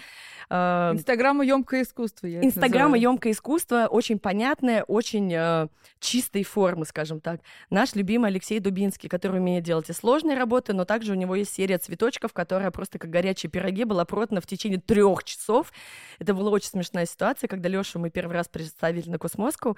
[0.50, 2.28] Э, Инстаграм емкое искусство.
[2.28, 5.68] Инстаграм емкое искусство, очень понятное, очень э,
[6.00, 7.42] чистой формы, скажем так.
[7.70, 11.54] Наш любимый Алексей Дубинский, который умеет делать и сложные работы, но также у него есть
[11.54, 15.72] серия цветочков, которая просто как горячие пироги была продана в течение трех часов.
[16.20, 19.78] Это была очень смешная ситуация, когда Лешу мы первый раз представили на Космоску.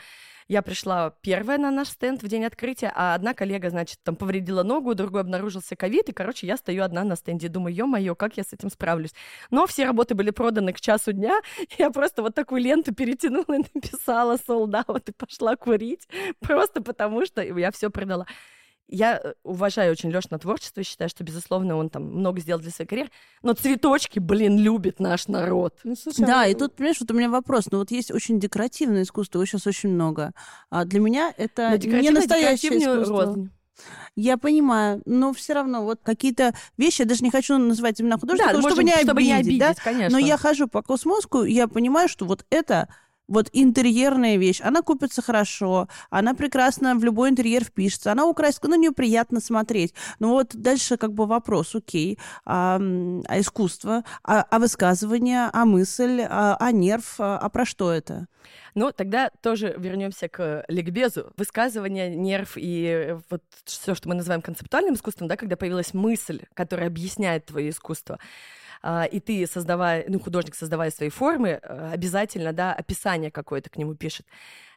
[0.52, 4.64] Я пришла первая на наш стенд в день открытия, а одна коллега, значит, там повредила
[4.64, 8.44] ногу, другой обнаружился ковид, и, короче, я стою одна на стенде, думаю, ё-моё, как я
[8.44, 9.14] с этим справлюсь.
[9.52, 11.40] Но все работы были проданы к часу дня,
[11.78, 16.08] я просто вот такую ленту перетянула и написала sold out и пошла курить,
[16.40, 18.26] просто потому что я все продала.
[18.90, 22.88] Я э, уважаю очень Лёшина творчество, считаю, что, безусловно, он там много сделал для своей
[22.88, 23.12] карьеры,
[23.44, 25.76] но цветочки, блин, любит наш народ.
[25.84, 29.04] Ну, слушай, да, и тут, понимаешь, вот у меня вопрос, ну вот есть очень декоративное
[29.04, 30.34] искусство, его сейчас очень много,
[30.70, 33.26] а для меня это не настоящее искусство.
[33.26, 33.52] Рознь.
[34.16, 38.54] Я понимаю, но все равно вот какие-то вещи, я даже не хочу называть имена художников,
[38.54, 39.74] да, чтобы, не обидеть, чтобы не обидеть, да?
[39.82, 40.20] конечно.
[40.20, 42.90] Но я хожу по космоску, я понимаю, что вот это
[43.30, 48.76] вот интерьерная вещь, она купится хорошо, она прекрасно в любой интерьер впишется, она украсит, ну,
[48.76, 49.94] нее приятно смотреть.
[50.20, 52.80] Но вот дальше как бы вопрос, окей, а,
[53.28, 58.28] а искусство, а, а высказывание, а мысль, а, а нерв, а, а про что это?
[58.76, 61.34] Ну, тогда тоже вернемся к ликбезу.
[61.38, 66.88] Высказывание, нерв и вот все, что мы называем концептуальным искусством, да, когда появилась мысль, которая
[66.88, 68.20] объясняет твое искусство.
[68.82, 73.78] А, и ты, создавая, ну, художник, создавая свои формы, э, обязательно, да, описание какое-то к
[73.78, 74.26] нему пишет.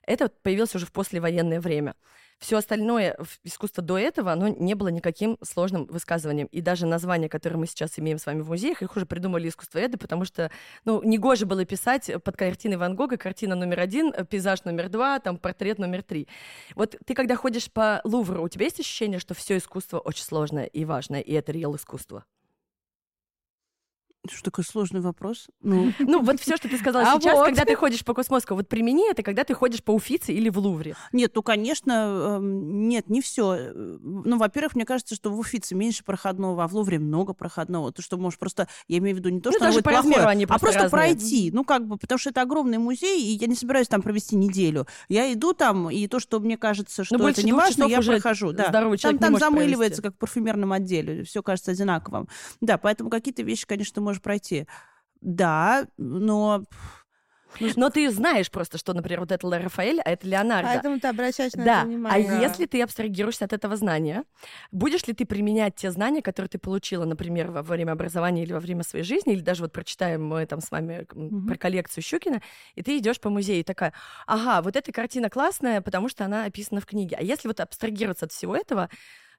[0.04, 1.94] Это появилось уже в послевоенное время.
[2.38, 6.48] Все остальное искусство до этого, оно не было никаким сложным высказыванием.
[6.48, 9.96] И даже названия, которые мы сейчас имеем с вами в музеях, их уже придумали искусствоведы,
[9.96, 10.50] потому что,
[10.84, 15.20] ну, негоже было писать под картиной Ван Гога картина номер один, э, пейзаж номер два,
[15.20, 16.26] там, портрет номер три.
[16.74, 20.64] Вот ты, когда ходишь по Лувру, у тебя есть ощущение, что все искусство очень сложное
[20.64, 22.24] и важное, и это реал искусство?
[24.30, 25.48] Что такой сложный вопрос?
[25.62, 27.46] Ну, ну вот все, что ты сказала а сейчас, вот.
[27.46, 30.58] когда ты ходишь по Космоску, вот примени это, когда ты ходишь по Уфице или в
[30.58, 30.94] Лувре.
[31.12, 33.72] Нет, ну, конечно, эм, нет, не все.
[33.74, 37.92] Ну, во-первых, мне кажется, что в Уфице меньше проходного, а в Лувре много проходного.
[37.92, 40.26] То, что можешь просто, я имею в виду не то, ну, что даже по плохое,
[40.26, 40.90] они а просто разные.
[40.90, 41.50] пройти.
[41.52, 44.86] Ну, как бы, потому что это огромный музей, и я не собираюсь там провести неделю.
[45.08, 48.52] Я иду там, и то, что мне кажется, что это не важно, я прохожу.
[48.52, 48.70] Да.
[48.70, 50.02] Там, там замыливается, провести.
[50.02, 51.24] как в парфюмерном отделе.
[51.24, 52.28] Все кажется одинаковым.
[52.60, 54.66] Да, поэтому какие-то вещи, конечно, можешь пройти.
[55.20, 56.64] Да, но
[57.76, 60.70] но ты знаешь просто, что, например, вот это Рафаэль, а это Леонардо.
[60.72, 61.78] Поэтому ты обращаешь на да.
[61.80, 62.38] это внимание.
[62.38, 64.24] А если ты абстрагируешься от этого знания,
[64.70, 68.60] будешь ли ты применять те знания, которые ты получила, например, во время образования или во
[68.60, 71.46] время своей жизни, или даже вот прочитаем мы там с вами mm-hmm.
[71.46, 72.40] про коллекцию Щукина,
[72.74, 73.92] и ты идешь по музею и такая,
[74.26, 77.16] ага, вот эта картина классная, потому что она описана в книге.
[77.18, 78.88] А если вот абстрагироваться от всего этого,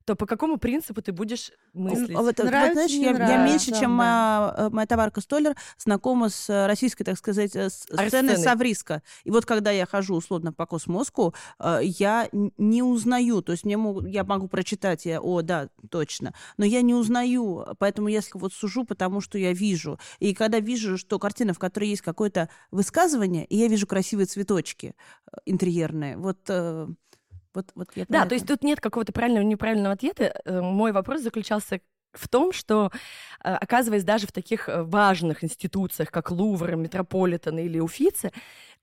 [0.05, 2.15] то по какому принципу ты будешь мыслить?
[2.15, 3.87] Вот, нравится, вот знаешь, я, нравится, я меньше, чем да.
[3.87, 9.01] моя, э, моя товарка Столер, знакома с э, российской, так сказать, э, сценой Савриска.
[9.23, 11.33] И вот когда я хожу, условно, по Космоску,
[11.81, 16.65] я не узнаю, то есть мне могут, я могу прочитать, я, о, да, точно, но
[16.65, 19.99] я не узнаю, поэтому я вот сужу, потому что я вижу.
[20.19, 24.95] И когда вижу, что картина, в которой есть какое-то высказывание, и я вижу красивые цветочки
[25.45, 26.49] интерьерные, вот
[27.53, 30.41] вот, вот я да, то есть тут нет какого-то правильного неправильного ответа.
[30.45, 31.79] Э, мой вопрос заключался
[32.13, 32.91] в том, что,
[33.43, 38.31] э, оказываясь даже в таких э, важных институциях, как Лувр, Метрополитен или Уффици,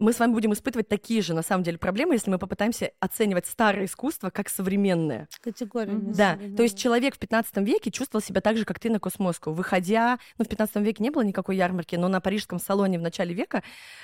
[0.00, 3.46] мы с вами будем испытывать такие же, на самом деле, проблемы, если мы попытаемся оценивать
[3.46, 5.28] старое искусство как современное.
[5.42, 5.92] Категория.
[5.92, 6.16] Mm-hmm.
[6.16, 9.52] Да, то есть человек в 15 веке чувствовал себя так же, как ты на Cosmoscow.
[9.52, 13.34] Выходя, ну, в 15 веке не было никакой ярмарки, но на парижском салоне в начале
[13.34, 13.62] века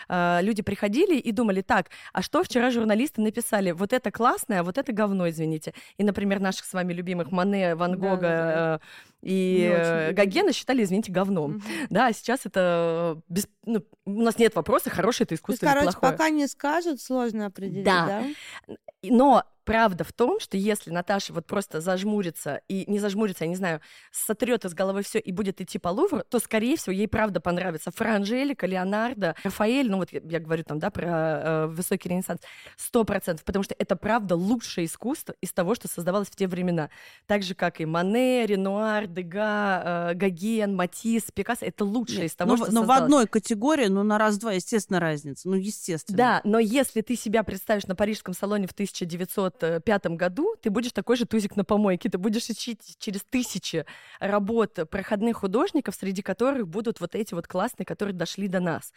[0.08, 3.70] э, люди приходили и думали, так, а что вчера журналисты написали?
[3.70, 5.72] Вот это классное, а вот это говно, извините.
[5.96, 8.74] И, например, наших с вами любимых Мане, Ван Гога, да, да, да.
[8.76, 8.78] Э,
[9.22, 11.56] и э, Гогена считали, извините, говном.
[11.56, 11.86] Mm-hmm.
[11.90, 16.30] Да, сейчас это без, ну, у нас нет вопроса, хорошее это искусство есть, короче, пока
[16.30, 18.24] не скажут, сложно определить, да?
[18.66, 18.74] да?
[19.02, 23.56] Но правда в том, что если Наташа вот просто зажмурится и не зажмурится, я не
[23.56, 23.80] знаю,
[24.12, 27.90] сотрет из головы все и будет идти по Лувру, то, скорее всего, ей правда понравится
[27.90, 32.40] Франжелика, Леонардо, Рафаэль, ну вот я, я говорю там, да, про э, высокий ренессанс,
[32.76, 36.88] сто процентов, потому что это правда лучшее искусство из того, что создавалось в те времена.
[37.26, 42.36] Так же, как и Мане, Ренуар, Дега, э, Гоген, Матисс, Пикассо, это лучшее Нет, из
[42.36, 43.00] того, но, что Но создалось.
[43.00, 46.16] в одной категории, ну на раз-два, естественно, разница, ну естественно.
[46.16, 50.92] Да, но если ты себя представишь на парижском салоне в 1900 1905 году ты будешь
[50.92, 53.84] такой же тузик на помойке, ты будешь учить через тысячи
[54.20, 58.92] работ проходных художников, среди которых будут вот эти вот классные, которые дошли до нас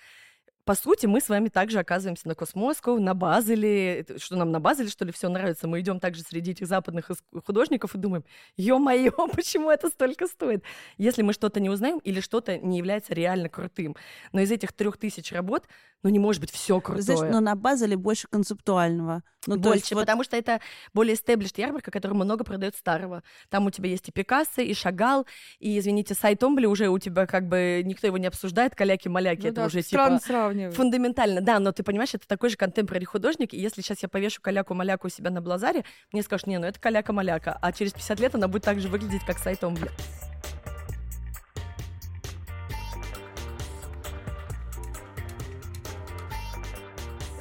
[0.70, 4.06] по сути, мы с вами также оказываемся на Космоску, на Базеле.
[4.18, 5.68] Что нам на Базеле, что ли, все нравится?
[5.68, 7.10] Мы идем также среди этих западных
[7.44, 8.24] художников и думаем,
[8.56, 10.64] ё-моё, почему это столько стоит?
[11.00, 13.96] Если мы что-то не узнаем или что-то не является реально крутым.
[14.32, 15.64] Но из этих трех тысяч работ,
[16.04, 17.02] ну, не может быть все крутое.
[17.02, 19.24] Знаешь, но на Базеле больше концептуального.
[19.48, 20.02] Ну, больше, вот...
[20.02, 20.62] потому что это
[20.94, 23.24] более established ярмарка, которая много продает старого.
[23.50, 25.26] Там у тебя есть и Пикассо, и Шагал,
[25.60, 29.48] и, извините, сайт Омбли уже у тебя как бы никто его не обсуждает, каляки-маляки, ну,
[29.48, 30.20] это да, уже типа...
[30.60, 30.76] Сравнивать.
[30.76, 34.42] Фундаментально, да, но ты понимаешь, это такой же контемпорари художник, и если сейчас я повешу
[34.42, 38.36] каляку-маляку у себя на Блазаре, мне скажут, не, ну это каляка-маляка, а через 50 лет
[38.36, 39.90] она будет так же выглядеть, как сайт Омбли.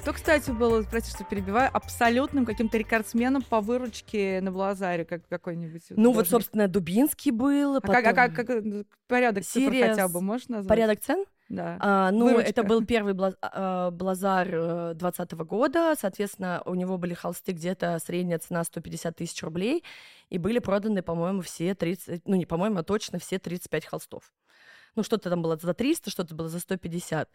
[0.03, 5.83] Кто, кстати, был, прости, что перебиваю, абсолютным каким-то рекордсменом по выручке на Блазаре, как какой-нибудь?
[5.91, 7.77] Ну, вот, собственно, Дубинский был.
[7.77, 8.03] А потом...
[8.03, 8.65] как, а как, как
[9.07, 9.91] порядок Сирия...
[9.91, 10.69] хотя бы можно назвать?
[10.69, 11.27] Порядок цен?
[11.49, 11.79] Да.
[11.81, 12.51] А, ну, Выручка.
[12.51, 18.39] это был первый а, Блазар 2020 э, года, соответственно, у него были холсты где-то средняя
[18.39, 19.83] цена 150 тысяч рублей,
[20.29, 24.31] и были проданы, по-моему, все 30, ну, не по-моему, а точно все 35 холстов.
[24.95, 27.31] Ну, что-то там было за 300, что-то было за 150.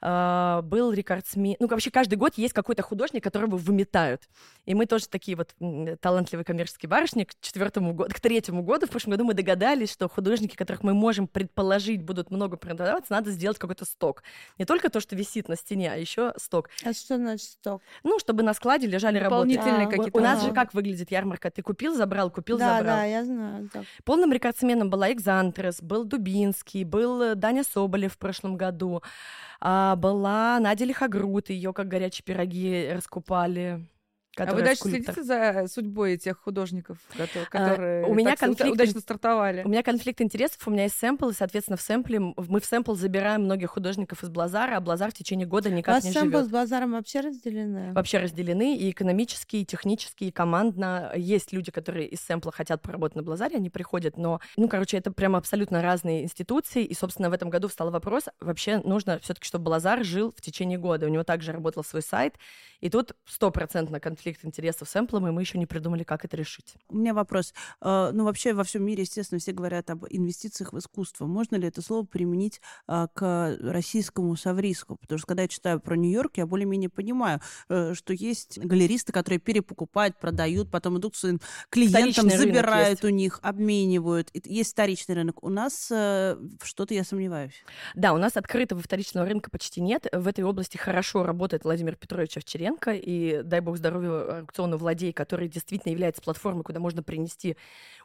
[0.00, 1.56] Uh, был рекордсмен.
[1.58, 4.28] Ну, вообще каждый год есть какой-то художник, которого выметают.
[4.64, 5.56] И мы тоже такие вот
[6.00, 10.08] талантливые коммерческие барышни к четвертому году, к третьему году, в прошлом году мы догадались, что
[10.08, 14.22] художники, которых мы можем предположить будут много продаваться, надо сделать какой-то сток.
[14.56, 16.70] Не только то, что висит на стене, а еще сток.
[16.84, 17.82] А что значит сток?
[18.04, 19.48] Ну, чтобы на складе лежали работы.
[19.48, 20.16] Дополнительные а, какие-то.
[20.16, 21.50] У нас же как выглядит ярмарка?
[21.50, 22.96] Ты купил, забрал, купил, да, забрал.
[22.98, 23.68] Да, я знаю.
[23.72, 23.84] Так.
[24.04, 29.02] Полным рекордсменом была Экзантрес, был Дубинский, был Даня Соболев в прошлом году.
[29.60, 33.86] А, была Надя Лихогруд, ее как горячие пироги раскупали.
[34.40, 35.14] А вы дальше скульптор.
[35.14, 36.98] следите за судьбой тех художников,
[37.50, 39.62] которые, а, у меня конфликт, удачно стартовали?
[39.64, 42.94] У меня конфликт интересов, у меня есть сэмпл, и, соответственно, в сэмпле мы в сэмпл
[42.94, 46.32] забираем многих художников из Блазара, а Блазар в течение года никак а не живет.
[46.32, 47.92] сэмпл с Блазаром вообще разделены?
[47.92, 51.12] Вообще разделены, и экономически, и технически, и командно.
[51.16, 55.10] Есть люди, которые из сэмпла хотят поработать на Блазаре, они приходят, но, ну, короче, это
[55.10, 59.48] прямо абсолютно разные институции, и, собственно, в этом году встал вопрос, вообще нужно все таки
[59.48, 61.06] чтобы Блазар жил в течение года.
[61.06, 62.34] У него также работал свой сайт,
[62.80, 66.76] и тут стопроцентно конфликт интересов с сэмплом, и мы еще не придумали, как это решить.
[66.88, 67.54] У меня вопрос.
[67.80, 71.26] А, ну, вообще во всем мире, естественно, все говорят об инвестициях в искусство.
[71.26, 74.96] Можно ли это слово применить а, к российскому совриску?
[74.96, 79.38] Потому что когда я читаю про Нью-Йорк, я более-менее понимаю, э, что есть галеристы, которые
[79.38, 84.30] перепокупают, продают, потом идут к своим клиентам, забирают у них, обменивают.
[84.32, 85.42] Есть вторичный рынок.
[85.42, 87.54] У нас э, что-то я сомневаюсь.
[87.94, 90.06] Да, у нас открытого вторичного рынка почти нет.
[90.12, 95.48] В этой области хорошо работает Владимир Петрович Овчаренко, и дай бог здоровья аукциону владей, который
[95.48, 97.56] действительно является платформой, куда можно принести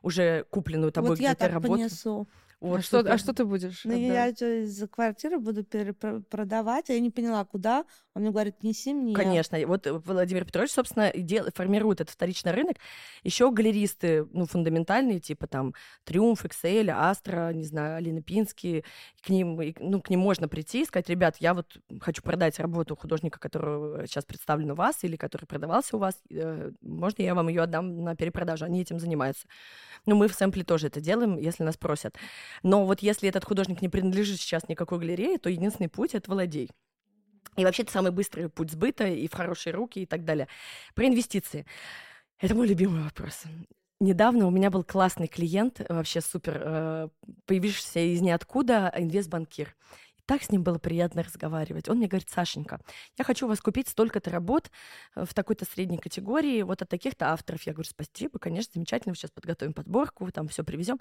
[0.02, 1.73] уже купленную тобой вот где-то работу.
[1.73, 2.28] Понесу.
[2.63, 3.82] Вот, а, что, а что ты будешь?
[3.84, 5.65] Ну, я из квартиры буду
[6.30, 7.84] продавать, а я не поняла, куда.
[8.13, 9.13] Он мне говорит, неси мне.
[9.13, 9.58] Конечно.
[9.67, 12.78] Вот Владимир Петрович, собственно, дел, формирует этот вторичный рынок.
[13.23, 15.73] Еще галеристы, ну, фундаментальные, типа там
[16.06, 18.86] Триумф, Excel, Астра, не знаю, Алина Пинский,
[19.21, 22.95] к ним, ну, к ним можно прийти и сказать, ребят, я вот хочу продать работу
[22.95, 27.49] художника, которую сейчас представлен у вас или который продавался у вас, э, можно я вам
[27.49, 28.63] ее отдам на перепродажу?
[28.63, 29.47] Они этим занимаются.
[30.06, 32.15] Ну, мы в сэмпле тоже это делаем, если нас просят.
[32.62, 36.70] Но вот если этот художник не принадлежит сейчас никакой галерее, то единственный путь— это владей.
[37.56, 40.48] И вообще это самый быстрый путь сбыта и в хорошие руки и так далее.
[40.96, 41.66] Про инвестиции.
[42.39, 43.44] Это мой любимый вопрос.
[44.00, 47.08] Недавно у меня был классный клиент, вообще супер, э,
[47.46, 49.76] появившийся из ниоткуда инвестбанкир
[50.26, 51.90] так с ним было приятно разговаривать.
[51.90, 52.80] Он мне говорит, Сашенька,
[53.18, 54.72] я хочу у вас купить столько-то работ
[55.16, 57.64] э, в такой-то средней категории, вот от таких-то авторов.
[57.64, 61.00] Я говорю, спасибо, конечно, замечательно, сейчас подготовим подборку, там все привезем.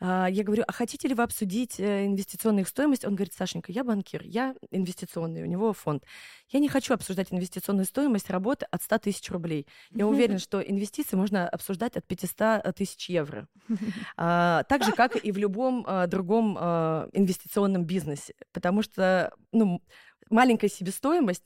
[0.00, 3.04] А, я говорю, а хотите ли вы обсудить э, инвестиционную стоимость?
[3.04, 6.04] Он говорит, Сашенька, я банкир, я инвестиционный, у него фонд.
[6.50, 9.66] Я не хочу обсуждать инвестиционную стоимость работы от 100 тысяч рублей.
[9.90, 13.48] Я уверен, что инвестиции можно обсуждать от 500 тысяч евро.
[14.16, 19.82] А, так же, как и в любом другом инвестиционном бизнесе потому что, ну,
[20.30, 21.42] маленькая себестоимость,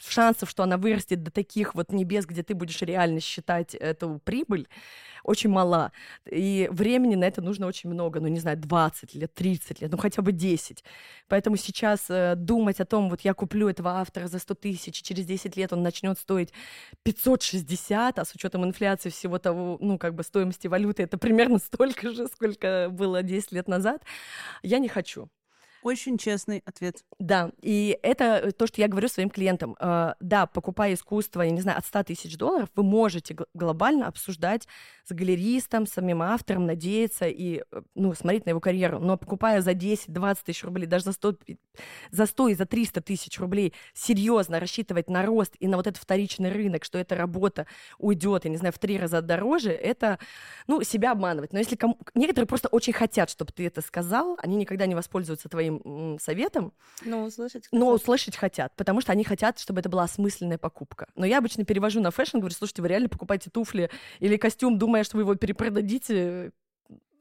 [0.00, 4.68] шансов, что она вырастет до таких вот небес, где ты будешь реально считать эту прибыль,
[5.24, 5.92] очень мала.
[6.28, 9.98] И времени на это нужно очень много, ну, не знаю, 20 лет, 30 лет, ну,
[9.98, 10.82] хотя бы 10.
[11.28, 15.24] Поэтому сейчас э, думать о том, вот я куплю этого автора за 100 тысяч, через
[15.26, 16.52] 10 лет он начнет стоить
[17.04, 22.10] 560, а с учетом инфляции всего того, ну, как бы стоимости валюты, это примерно столько
[22.12, 24.02] же, сколько было 10 лет назад,
[24.62, 25.28] я не хочу.
[25.82, 27.04] Очень честный ответ.
[27.18, 29.76] Да, и это то, что я говорю своим клиентам.
[29.80, 34.68] Э, да, покупая искусство, я не знаю, от 100 тысяч долларов, вы можете глобально обсуждать
[35.04, 39.00] с галеристом, с самим автором, надеяться и, э, ну, смотреть на его карьеру.
[39.00, 41.34] Но покупая за 10-20 тысяч рублей, даже за 100,
[42.12, 46.00] за 100 и за 300 тысяч рублей, серьезно рассчитывать на рост и на вот этот
[46.00, 47.66] вторичный рынок, что эта работа
[47.98, 50.20] уйдет, я не знаю, в три раза дороже, это,
[50.68, 51.52] ну, себя обманывать.
[51.52, 51.98] Но если кому...
[52.14, 56.72] некоторые просто очень хотят, чтобы ты это сказал, они никогда не воспользуются твоим своим советом.
[57.04, 57.80] Но услышать хотят.
[57.80, 61.08] Но услышать хотят, потому что они хотят, чтобы это была осмысленная покупка.
[61.14, 65.04] Но я обычно перевожу на fashion, говорю, слушайте, вы реально покупаете туфли или костюм, думая,
[65.04, 66.52] что вы его перепродадите,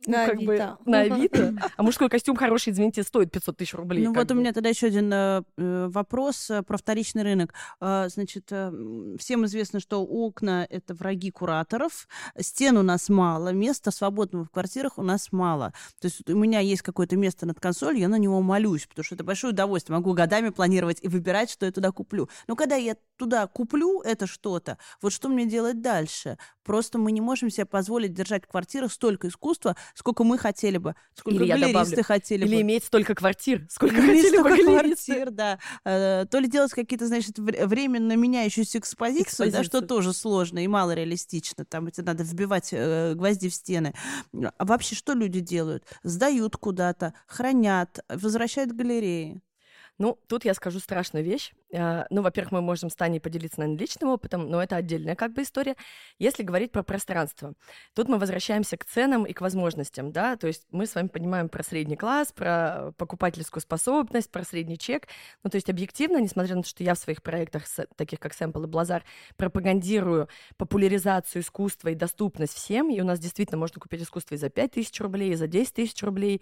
[0.06, 0.78] ну, на как Авито.
[0.84, 1.54] бы на Авито.
[1.78, 4.04] А мужской костюм хороший, извините, стоит 500 тысяч рублей.
[4.04, 4.36] Ну вот бы.
[4.36, 7.54] у меня тогда еще один э, э вопрос э, про вторичный рынок.
[7.80, 8.72] Э, значит, э,
[9.20, 12.08] всем известно, что окна— это враги кураторов,
[12.39, 15.74] стен у нас мало, места свободного в квартирах у нас мало.
[15.99, 19.16] То есть у меня есть какое-то место над консолью, я на него молюсь, потому что
[19.16, 19.97] это большое удовольствие.
[19.97, 22.30] Могу годами планировать и выбирать, что я туда куплю.
[22.47, 26.38] Но когда я туда куплю это что-то, вот что мне делать дальше?
[26.64, 30.96] Просто мы не можем себе позволить держать в квартирах столько искусства, сколько мы хотели бы,
[31.16, 32.62] сколько Или галеристы хотели Или бы.
[32.62, 35.06] иметь столько квартир, сколько Или хотели бы столько галеристы.
[35.14, 35.60] квартир, да.
[35.86, 40.68] Э, То ли делать какие-то, значит, вре- временно меняющуюся экспозицию, да, что тоже сложно и
[40.68, 41.66] мало реалистично.
[41.66, 43.94] Там эти надо вбивать э, гвозди в стены.
[44.58, 45.84] А вообще что люди делают?
[46.04, 49.42] Сдают куда-то, хранят, возвращают в галереи.
[50.02, 51.54] Ну, тут я скажу страшную вещь.
[51.76, 55.32] А, Ну, во-первых, мы можем с Таней поделиться, наверное, личным опытом, но это отдельная как
[55.32, 55.76] бы история.
[56.18, 57.54] Если говорить про пространство,
[57.93, 61.49] тут мы возвращаемся к ценам и к возможностям, да, то есть мы с вами понимаем
[61.49, 65.08] про средний класс, про покупательскую способность, про средний чек.
[65.43, 68.64] Ну, то есть объективно, несмотря на то, что я в своих проектах, таких как Сэмпл
[68.64, 69.04] и Блазар,
[69.38, 74.49] пропагандирую популяризацию искусства и доступность всем, и у нас действительно можно купить искусство и за
[74.49, 76.41] 5 тысяч рублей, и за 10 тысяч рублей,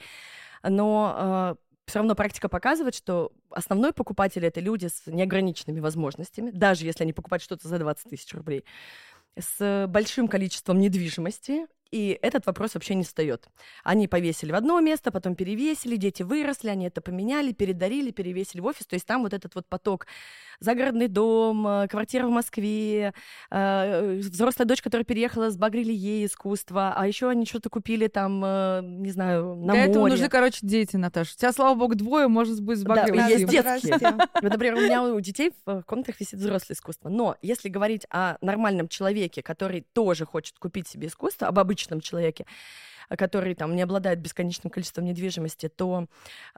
[0.63, 1.57] но
[1.89, 7.13] все равно практика показывает, что основной покупатель это люди с неограниченными возможностями, даже если они
[7.13, 8.63] покупают что-то за 20 тысяч рублей,
[9.37, 13.47] с большим количеством недвижимости, и этот вопрос вообще не встает.
[13.83, 18.65] Они повесили в одно место, потом перевесили, дети выросли, они это поменяли, передарили, перевесили в
[18.65, 18.85] офис.
[18.85, 20.05] То есть там вот этот вот поток
[20.59, 23.13] загородный дом, э, квартира в Москве,
[23.49, 28.81] э, взрослая дочь, которая переехала, сбагрили ей искусство, а еще они что-то купили там, э,
[28.83, 29.91] не знаю, на Для море.
[29.91, 31.33] этого нужны, короче, дети, Наташа.
[31.33, 33.29] У тебя, слава богу, двое, может быть, Да, сбагривать.
[33.29, 33.99] есть детские.
[34.41, 37.09] Вот, например, у меня у детей в комнатах висит взрослое искусство.
[37.09, 42.45] Но если говорить о нормальном человеке, который тоже хочет купить себе искусство, об обычном человеке,
[43.09, 46.07] а, который там не обладает бесконечным количеством недвижимости, то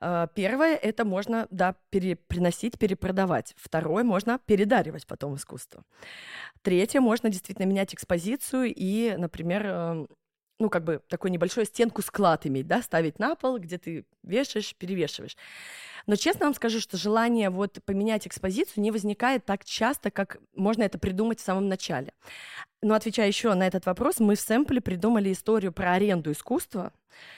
[0.02, 3.54] э, первое это можно да пере- приносить, перепродавать.
[3.58, 5.84] Второе можно передаривать потом искусство.
[6.62, 10.06] Третье можно действительно менять экспозицию и, например, э,
[10.62, 15.36] ну, как бы такую небольшую стенку-склад иметь, да, ставить на пол, где ты вешаешь, перевешиваешь.
[16.06, 20.84] Но честно вам скажу, что желание вот поменять экспозицию не возникает так часто, как можно
[20.84, 22.14] это придумать в самом начале.
[22.82, 26.94] Но отвечая еще на этот вопрос, мы в сэмпле придумали историю про аренду искусства,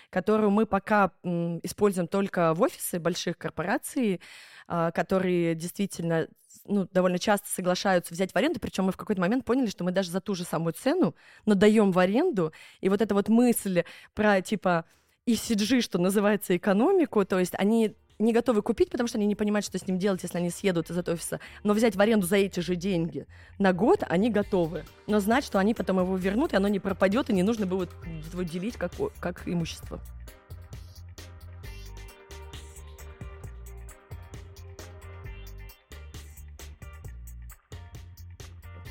[0.10, 4.22] которую мы пока используем только в офисы больших корпораций,
[4.68, 6.28] а, которые действительно
[6.66, 9.92] ну, довольно часто соглашаются взять в аренду, причем мы в какой-то момент поняли, что мы
[9.92, 13.84] даже за ту же самую цену, но даем в аренду, и вот эта вот мысль
[14.14, 14.86] про типа
[15.28, 19.66] ECG, что называется, экономику, то есть они не готовы купить, потому что они не понимают,
[19.66, 21.40] что с ним делать, если они съедут из этого офиса.
[21.64, 23.26] Но взять в аренду за эти же деньги
[23.60, 24.86] на год они готовы.
[25.08, 27.90] Но знать, что они потом его вернут, и оно не пропадет, и не нужно будет
[28.32, 30.00] его делить как, как имущество.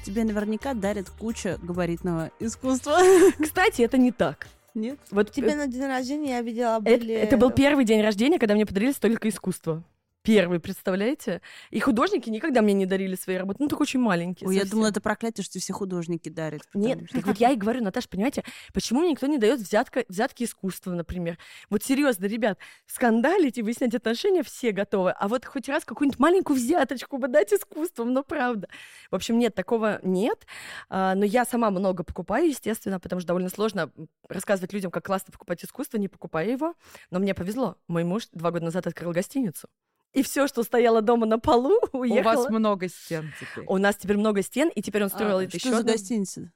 [0.04, 2.98] Тебе наверняка дарят куча габаритного искусства.
[3.42, 4.48] Кстати, это не так.
[4.74, 4.98] Нет?
[5.10, 7.14] Вот Тебе э, на день рождения я видела это, были...
[7.14, 9.82] это был первый день рождения, когда мне подарили столько искусства.
[10.22, 11.42] Первый, представляете?
[11.70, 13.60] И художники никогда мне не дарили свои работы.
[13.60, 14.46] Ну, только очень маленькие.
[14.48, 14.76] Ой, я совсем.
[14.76, 16.62] думала, это проклятие, что все художники дарят.
[16.74, 20.04] Нет, что- так вот я и говорю, Наташа, понимаете, почему мне никто не дает взятка,
[20.08, 21.38] взятки искусства, например?
[21.70, 26.56] Вот серьезно, ребят, скандалить и выяснять отношения все готовы, а вот хоть раз какую-нибудь маленькую
[26.56, 28.68] взяточку бы дать искусством, ну правда.
[29.10, 30.46] В общем, нет, такого нет,
[30.88, 33.90] А, но я сама много покупаю, естественно, потому что довольно сложно
[34.28, 36.74] рассказывать людям, как классно покупать искусство, не покупая его,
[37.10, 37.76] но мне повезло.
[37.88, 39.68] Мой муж два года назад открыл гостиницу.
[40.12, 42.34] И все, что стояло дома на полу, У уехало.
[42.42, 43.64] вас много стен теперь.
[43.66, 46.52] У нас теперь много стен, и теперь он строил А, это что еще за гостиница?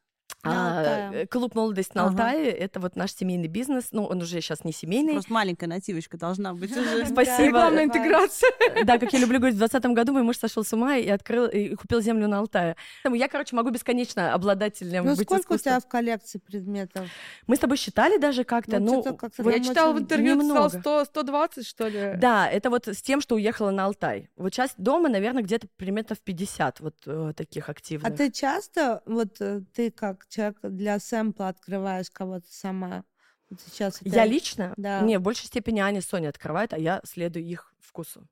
[0.46, 1.22] На а, Алтае.
[1.22, 2.10] э, Клуб молодость на Ага.
[2.10, 3.88] Алтае это вот наш семейный бизнес.
[3.92, 5.12] Ну, он уже сейчас не семейный.
[5.14, 7.06] Просто маленькая нативочка должна быть уже.
[7.06, 7.46] Спасибо.
[7.46, 8.50] Рекламная интеграция.
[8.84, 11.46] Да, как я люблю говорить, в 2020 году мой муж сошел с ума и открыл
[11.46, 12.76] и купил землю на Алтае.
[13.02, 17.08] Поэтому я, короче, могу бесконечно обладателем Ну, быть сколько у тебя в коллекции предметов?
[17.46, 20.68] Мы с тобой считали даже как-то, Ну, ну, вот Я читала в сказал немного.
[20.68, 22.14] 100, 120, что ли?
[22.16, 24.28] Да, это вот с тем, что уехала на Алтай.
[24.36, 28.16] Вот часть дома, наверное, где-то примерно в 50 вот э, таких А активных.
[28.16, 33.04] ты часто, вот э, ты как человек для сэмпла открываешь кого-то сама?
[33.48, 34.74] Вот сейчас это- Я лично?
[34.76, 35.00] Да.
[35.00, 38.26] Не, в большей степени Аня с Соней открывает, а я следую их вкусу.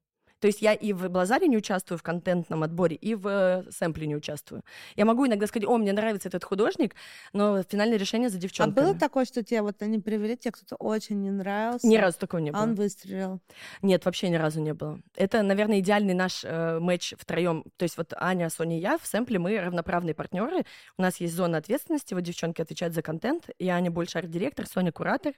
[0.45, 4.07] То есть я и в Блазаре не участвую в контентном отборе, и в э, сэмпле
[4.07, 4.63] не участвую.
[4.95, 6.97] Я могу иногда сказать, о, мне нравится этот художник,
[7.33, 8.85] но финальное решение за А девчонками.
[8.85, 11.87] было такое, что тебе вот они привели, тебе кто-то очень не нравился?
[11.87, 12.61] Ни разу такого не было.
[12.61, 13.41] А он выстрелил.
[13.81, 15.01] Нет, вообще ни разу не было.
[15.17, 17.65] Это, наверное, идеальный наш э, матч втроем.
[17.79, 20.67] То есть вот Аня, Соня и я в сэмпле мы равноправные партнеры.
[20.99, 22.13] У нас есть зона ответственности.
[22.13, 23.49] Вот девчонки отвечают за контент.
[23.59, 25.33] И Аня больше арт-директор, Соня куратор.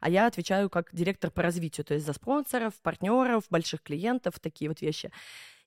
[0.00, 4.68] А я отвечаю как директор по развитию, то есть за спонсоров, партнеров, больших клиентов, такие
[4.68, 5.10] вот вещи.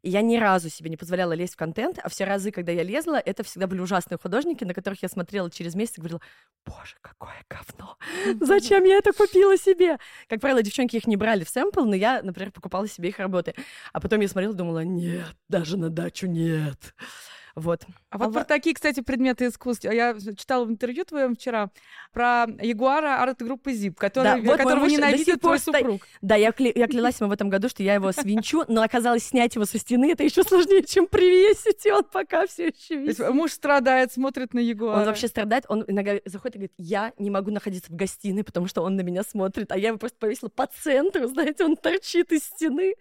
[0.04, 2.84] И я ни разу себе не позволяла лезть в контент, а все разы, когда я
[2.84, 6.20] лезла, это всегда были ужасные художники, на которых я смотрела через месяц и говорила,
[6.66, 7.98] боже, какое говно,
[8.46, 9.98] зачем я это купила себе?
[10.28, 13.56] Как правило, девчонки их не брали в сэмпл, но я, например, покупала себе их работы.
[13.94, 16.94] А потом я смотрела и думала, нет, даже на дачу нет.
[17.56, 17.86] Вот.
[18.10, 19.92] А вот а про такие, кстати, предметы искусства.
[19.92, 21.70] Я читала в интервью твоем вчера
[22.12, 26.02] про Ягуара арт-группы ЗИП, который, да, вот которого ненавидит твой супруг.
[26.22, 26.72] Да, я, кля...
[26.74, 29.78] я клялась ему в этом году, что я его свинчу, но оказалось снять его со
[29.78, 33.30] стены, это еще сложнее, чем привесить, и он пока все еще висит.
[33.30, 35.02] муж страдает, смотрит на Ягуара.
[35.02, 38.68] Он вообще страдает, он иногда заходит и говорит, я не могу находиться в гостиной, потому
[38.68, 42.32] что он на меня смотрит, а я его просто повесила по центру, знаете, он торчит
[42.32, 42.96] из стены.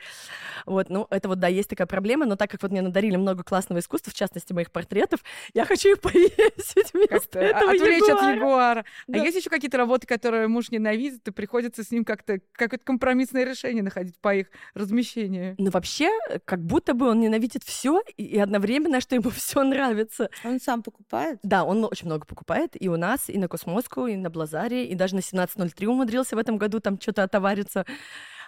[0.66, 3.44] Вот, ну, это вот, да, есть такая проблема, но так как вот мне надарили много
[3.44, 5.22] классного искусства, в частности, моих портретов,
[5.54, 8.28] я хочу их повесить вместо этого Отвлечь ягуара.
[8.30, 8.80] от ягуара.
[8.80, 9.22] А да.
[9.22, 13.44] А есть еще какие-то работы, которые муж ненавидит, и приходится с ним как-то какое-то компромиссное
[13.44, 15.54] решение находить по их размещению?
[15.58, 16.10] Ну, вообще,
[16.44, 20.30] как будто бы он ненавидит все и одновременно, что ему все нравится.
[20.44, 21.38] Он сам покупает?
[21.42, 24.94] Да, он очень много покупает и у нас, и на Космоску, и на Блазаре, и
[24.94, 27.86] даже на 17.03 умудрился в этом году там что-то отовариться.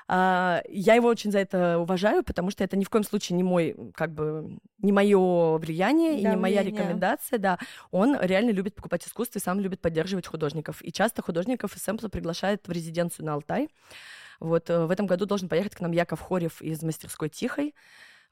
[0.07, 3.43] А, я его очень за это уважаю, потому что это ни в коем случае не
[3.43, 7.59] мой, как бы, не мое влияние и не моя рекомендация, да.
[7.91, 10.83] Он реально любит покупать искусство и сам любит поддерживать художников.
[10.83, 13.69] И часто художников из сэмпла приглашает в резиденцию на Алтай.
[14.41, 17.75] Вот э, в этом году должен поехать к нам Яков Хорев из мастерской Тихой.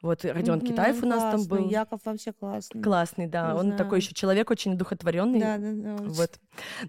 [0.03, 1.49] Вот Родион mm-hmm, Китаев у нас классный.
[1.49, 1.71] там был.
[1.71, 2.83] Яков вообще классный.
[2.83, 3.53] Классный, да.
[3.53, 3.79] Не Он знаю.
[3.79, 5.41] такой еще человек очень духотворенный.
[5.41, 5.97] Да, да, да.
[6.03, 6.41] Вот.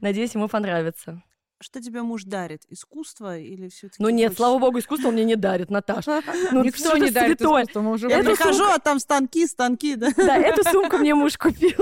[0.02, 1.22] Надеюсь, ему понравится.
[1.64, 2.64] Что тебе муж дарит?
[2.70, 4.38] Искусство или все таки Ну нет, хочешь...
[4.38, 6.22] слава богу, искусство мне не дарит, Наташа.
[6.52, 8.10] Ну, Никто не дарит искусство, мы уже...
[8.10, 10.10] Я прихожу, а там станки, станки, да?
[10.18, 11.72] Да, эту сумку мне муж купил.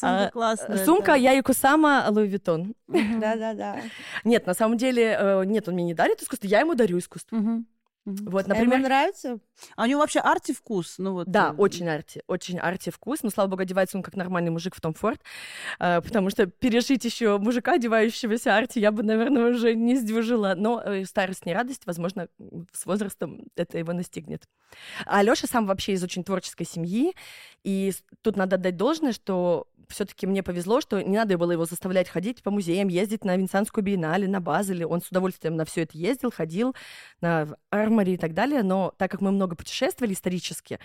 [0.00, 0.84] Сумка а, классная.
[0.84, 2.74] Сумка Яёи Кусама Louis Vuitton.
[2.88, 3.80] Да-да-да.
[4.24, 7.38] Нет, на самом деле, э, нет, он мне не дарит искусство, я ему дарю искусство.
[8.04, 8.72] Вот, например...
[8.72, 9.38] А ему нравится?
[9.76, 10.96] А у него вообще arty-вкус?
[10.98, 11.28] Ну, вот...
[11.28, 13.22] Да, э, очень арти, очень arty-вкус.
[13.22, 15.20] Но, слава богу, одевается он как нормальный мужик в Tom Ford,
[15.78, 20.54] э, потому что пережить еще мужика, одевающегося арти, я бы, наверное, уже не сдюжила.
[20.56, 22.28] Но э, старость не радость, возможно,
[22.72, 24.44] с возрастом это его настигнет.
[25.06, 27.14] А Лёша сам вообще из очень творческой семьи,
[27.62, 27.92] и
[28.22, 32.42] тут надо отдать должное, что все-таки мне повезло, что не надо было его заставлять ходить
[32.42, 34.86] по музеям, ездить на Венецианскую биеннале, на Базеле.
[34.86, 36.74] Он с удовольствием на все это ездил, ходил
[37.20, 37.56] на
[37.92, 38.62] Армори и так далее.
[38.62, 40.78] Но так как мы много путешествовали исторически,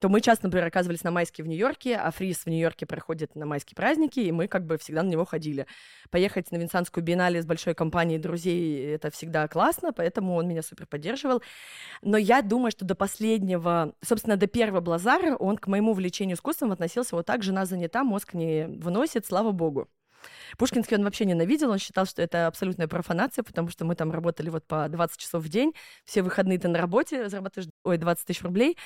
[0.00, 3.44] то мы часто, например, оказывались на майске в Нью-Йорке, а Фриз в Нью-Йорке проходит на
[3.44, 5.66] майские праздники, и мы как бы всегда на него ходили.
[6.08, 10.86] Поехать на Венецианскую биеннале с большой компанией друзей— это всегда классно, поэтому он меня супер
[10.86, 11.42] поддерживал.
[12.00, 16.72] Но я думаю, что до последнего, собственно, до первого Блазара он к моему увлечению искусством
[16.72, 19.86] относился вот так, жена занята, мозг не выносит, слава богу.
[20.58, 24.50] Пушкинский он вообще ненавидел, он считал, что это абсолютная профанация, потому что мы там работали
[24.50, 25.72] вот по 20 часов в день,
[26.04, 28.76] все выходные ты на работе, зарабатываешь, ой, 20 тысяч рублей,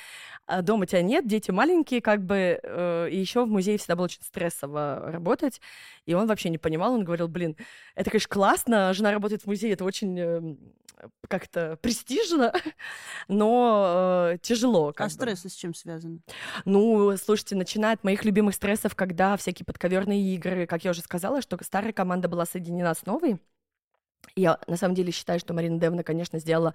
[0.47, 4.05] а дома тебя нет, дети маленькие, как бы, э, и еще в музее всегда было
[4.05, 5.61] очень стрессово работать,
[6.05, 7.55] и он вообще не понимал, он говорил, блин,
[7.95, 10.55] это, конечно, классно, жена работает в музее, это очень э,
[11.27, 12.53] как-то престижно,
[13.27, 14.93] но э, тяжело.
[14.95, 15.09] а бы.
[15.09, 16.19] стрессы с чем связаны?
[16.65, 21.41] Ну, слушайте, начиная от моих любимых стрессов, когда всякие подковерные игры, как я уже сказала,
[21.41, 23.39] что старая команда была соединена с новой.
[24.35, 26.73] Я на самом деле считаю, что Марина Девна, конечно, сделала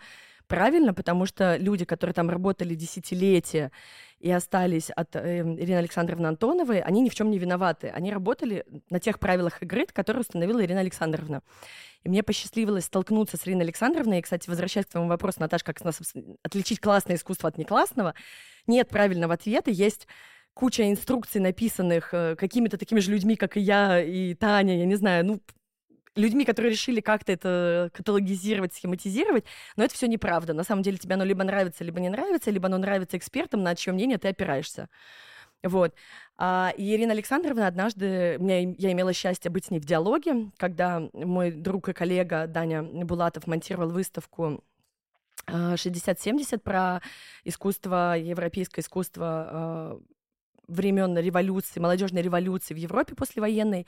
[0.51, 3.71] правильно, потому что люди, которые там работали десятилетия
[4.19, 7.89] и остались от э, Ирины Александровны Антоновой, они ни в чем не виноваты.
[7.89, 11.43] Они работали на тех правилах игры, которые установила Ирина Александровна.
[12.03, 14.19] И мне посчастливилось столкнуться с Ириной Александровной.
[14.19, 16.01] И, кстати, возвращаясь к твоему вопросу, Наташа, как нас
[16.43, 18.15] отличить классное искусство от неклассного,
[18.67, 19.71] нет правильного ответа.
[19.71, 20.09] Есть
[20.55, 24.97] куча инструкций, написанных э, какими-то такими же людьми, как и я, и Таня, я не
[24.97, 25.41] знаю, ну,
[26.17, 29.45] людьми, которые решили как-то это каталогизировать, схематизировать,
[29.77, 30.53] но это все неправда.
[30.53, 33.75] На самом деле тебе оно либо нравится, либо не нравится, либо оно нравится экспертам, на
[33.75, 34.89] чье мнение ты опираешься.
[35.63, 35.95] Вот.
[36.39, 41.51] А Ирина Александровна однажды, меня, я имела счастье быть с ней в диалоге, когда мой
[41.51, 44.65] друг и коллега Даня Булатов монтировал выставку
[45.47, 47.03] 60-70 а, про
[47.45, 50.01] искусство, европейское искусство а,
[50.67, 53.87] времен революции, молодежной революции в Европе послевоенной.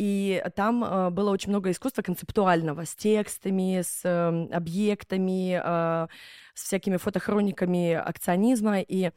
[0.00, 6.08] И там э, было очень много искусства концептуального, с текстами, с э, объектами, э,
[6.54, 8.80] с всякими фотохрониками акционизма.
[8.80, 9.10] И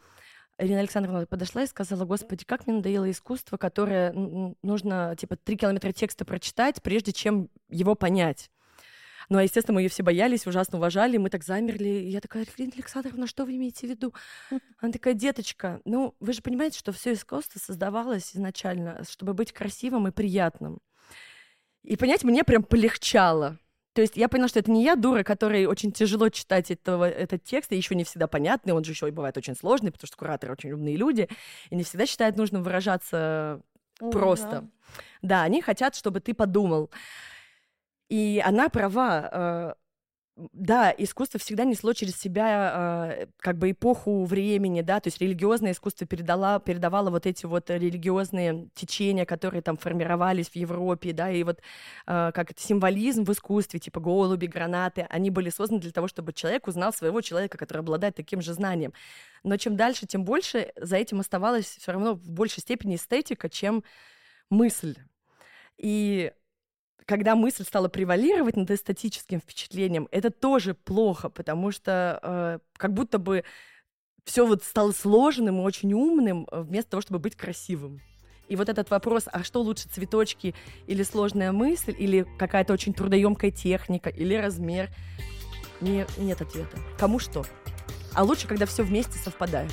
[0.58, 4.12] Ирина Александровна подошла и сказала, господи, как мне надоело искусство, которое
[4.62, 8.52] нужно, типа, три километра текста прочитать, прежде чем его понять.
[9.34, 11.90] Ну, а, естественно, мы ее все боялись, ужасно уважали, мы так замерли.
[11.90, 14.14] И я такая, Ирина Александровна, что вы имеете в виду?
[14.80, 20.08] Она такая, деточка, ну, вы же понимаете, что все искусство создавалось изначально, чтобы быть красивым
[20.08, 20.82] и приятным.
[21.82, 23.58] И, понять, мне прям полегчало.
[23.94, 27.44] То есть я поняла, что это не я, дура, которой очень тяжело читать этого, этот
[27.44, 30.16] текст, и еще не всегда понятный, он же еще и бывает очень сложный, потому что
[30.16, 31.28] кураторы очень умные люди,
[31.72, 33.64] и не всегда считают нужным выражаться
[33.98, 34.70] просто.
[35.24, 36.92] Да, они хотят, чтобы ты подумал.
[38.14, 39.30] И она права.
[39.32, 39.74] Э,
[40.36, 45.72] да, искусство всегда несло через себя э, как бы эпоху времени, да, то есть религиозное
[45.72, 51.44] искусство передало, передавало вот эти вот религиозные течения, которые там формировались в Европе, да, и
[51.44, 51.62] вот
[52.06, 56.34] э, как это символизм в искусстве, типа голуби, гранаты, они были созданы для того, чтобы
[56.34, 58.94] человек узнал своего человека, который обладает таким же знанием.
[59.44, 63.84] Но чем дальше, тем больше за этим оставалось все равно в большей степени эстетика, чем
[64.52, 64.98] мысль.
[65.80, 66.32] И
[67.06, 73.18] когда мысль стала превалировать над эстетическим впечатлением, это тоже плохо, потому что э, как будто
[73.18, 73.44] бы
[74.26, 78.02] все вот стало сложным и очень умным, э, вместо того, чтобы быть красивым.
[78.48, 80.54] И вот этот вопрос, а что лучше, цветочки
[80.88, 84.90] или сложная мысль, или какая-то очень трудоемкая техника, или размер,
[85.82, 86.78] не, нет ответа.
[86.98, 87.46] Кому что?
[88.14, 89.72] А лучше, когда все вместе совпадает.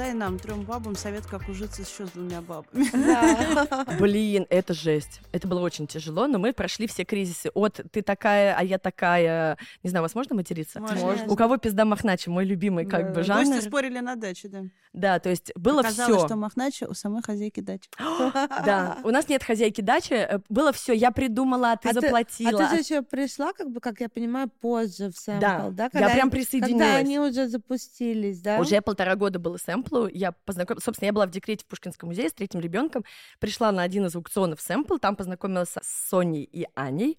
[0.00, 3.98] Дай нам, трем бабам, совет, как ужиться еще с двумя бабами.
[3.98, 5.20] Блин, это жесть.
[5.30, 7.50] Это было очень тяжело, но мы прошли все кризисы.
[7.52, 9.58] От ты такая, а я такая.
[9.82, 10.80] Не знаю, вас можно материться?
[10.80, 11.26] Можно.
[11.30, 13.44] У кого пизда Махначи, мой любимый как бы жанр.
[13.44, 14.62] Гости спорили на даче, да.
[14.92, 16.26] Да, то есть было все.
[16.26, 17.88] что Махначи у самой хозяйки дачи.
[18.64, 20.12] Да, у нас нет хозяйки дачи.
[20.12, 20.92] Э, было все.
[20.92, 22.64] Я придумала, а ты а заплатила.
[22.64, 25.90] А ты же еще пришла, как бы, как я понимаю, позже в сэмпл, да?
[25.92, 26.80] Я прям присоединилась.
[26.80, 28.58] Когда они уже запустились, да?
[28.58, 29.56] Уже полтора года было
[29.90, 30.08] сэмплу.
[30.08, 33.04] Я познакомилась, собственно, я была в декрете в Пушкинском музее с третьим ребенком.
[33.38, 37.18] Пришла на один из аукционов сэмпл, там познакомилась с Соней и Аней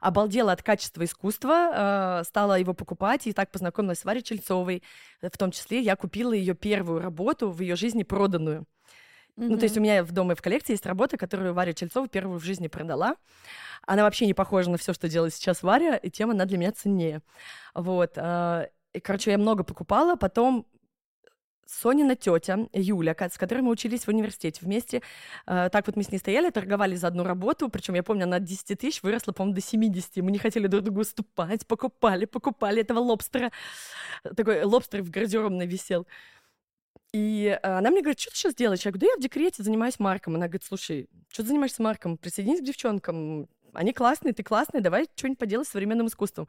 [0.00, 4.82] обалдела от качества искусства, э, стала его покупать, и так познакомилась с Варей Чельцовой.
[5.22, 8.66] В том числе я купила ее первую работу в ее жизни проданную.
[9.38, 9.48] Mm-hmm.
[9.48, 12.38] Ну, то есть у меня в доме в коллекции есть работа, которую Варя Чельцова первую
[12.38, 13.16] в жизни продала.
[13.86, 16.72] Она вообще не похожа на все, что делает сейчас Варя, и тем она для меня
[16.72, 17.22] ценнее.
[17.74, 18.12] Вот.
[18.16, 20.66] Э, и, короче, я много покупала, потом
[21.66, 25.02] Сонина тетя Юля, с которой мы учились в университете вместе.
[25.46, 28.36] Э, так вот мы с ней стояли, торговали за одну работу, причем я помню, она
[28.36, 30.16] от 10 тысяч выросла, по-моему, до 70.
[30.16, 33.52] Мы не хотели друг другу уступать, покупали, покупали этого лобстера.
[34.36, 36.06] Такой лобстер в гардеробной висел.
[37.12, 38.84] И э, она мне говорит, что ты сейчас делаешь?
[38.84, 40.34] Я говорю, да я в декрете занимаюсь марком.
[40.34, 42.16] Она говорит, слушай, что ты занимаешься марком?
[42.16, 46.48] Присоединись к девчонкам, они классные, ты классная, давай что-нибудь поделать с современным искусством.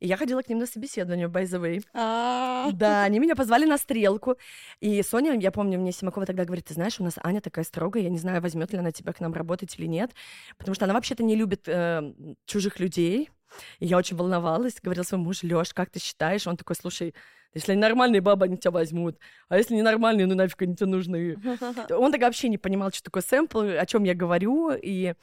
[0.00, 1.84] И я ходила к ним на собеседование, by the way.
[1.94, 2.70] А.
[2.72, 4.36] Да, они меня позвали на стрелку.
[4.80, 8.02] И Соня, я помню, мне Симакова тогда говорит, ты знаешь, у нас Аня такая строгая,
[8.02, 10.10] я не знаю, возьмет ли она тебя к нам работать или нет,
[10.58, 12.12] потому что она вообще-то не любит э,
[12.46, 13.30] чужих людей.
[13.78, 16.46] И я очень волновалась, говорила своему мужу, Лёш, как ты считаешь?
[16.46, 17.14] Он такой, слушай,
[17.54, 19.16] если они нормальные бабы, они тебя возьмут.
[19.48, 21.36] А если ненормальные, ну нафиг они тебе нужны.
[21.90, 24.72] Он тогда вообще не понимал, что такое сэмпл, о чем я говорю.
[24.72, 25.14] И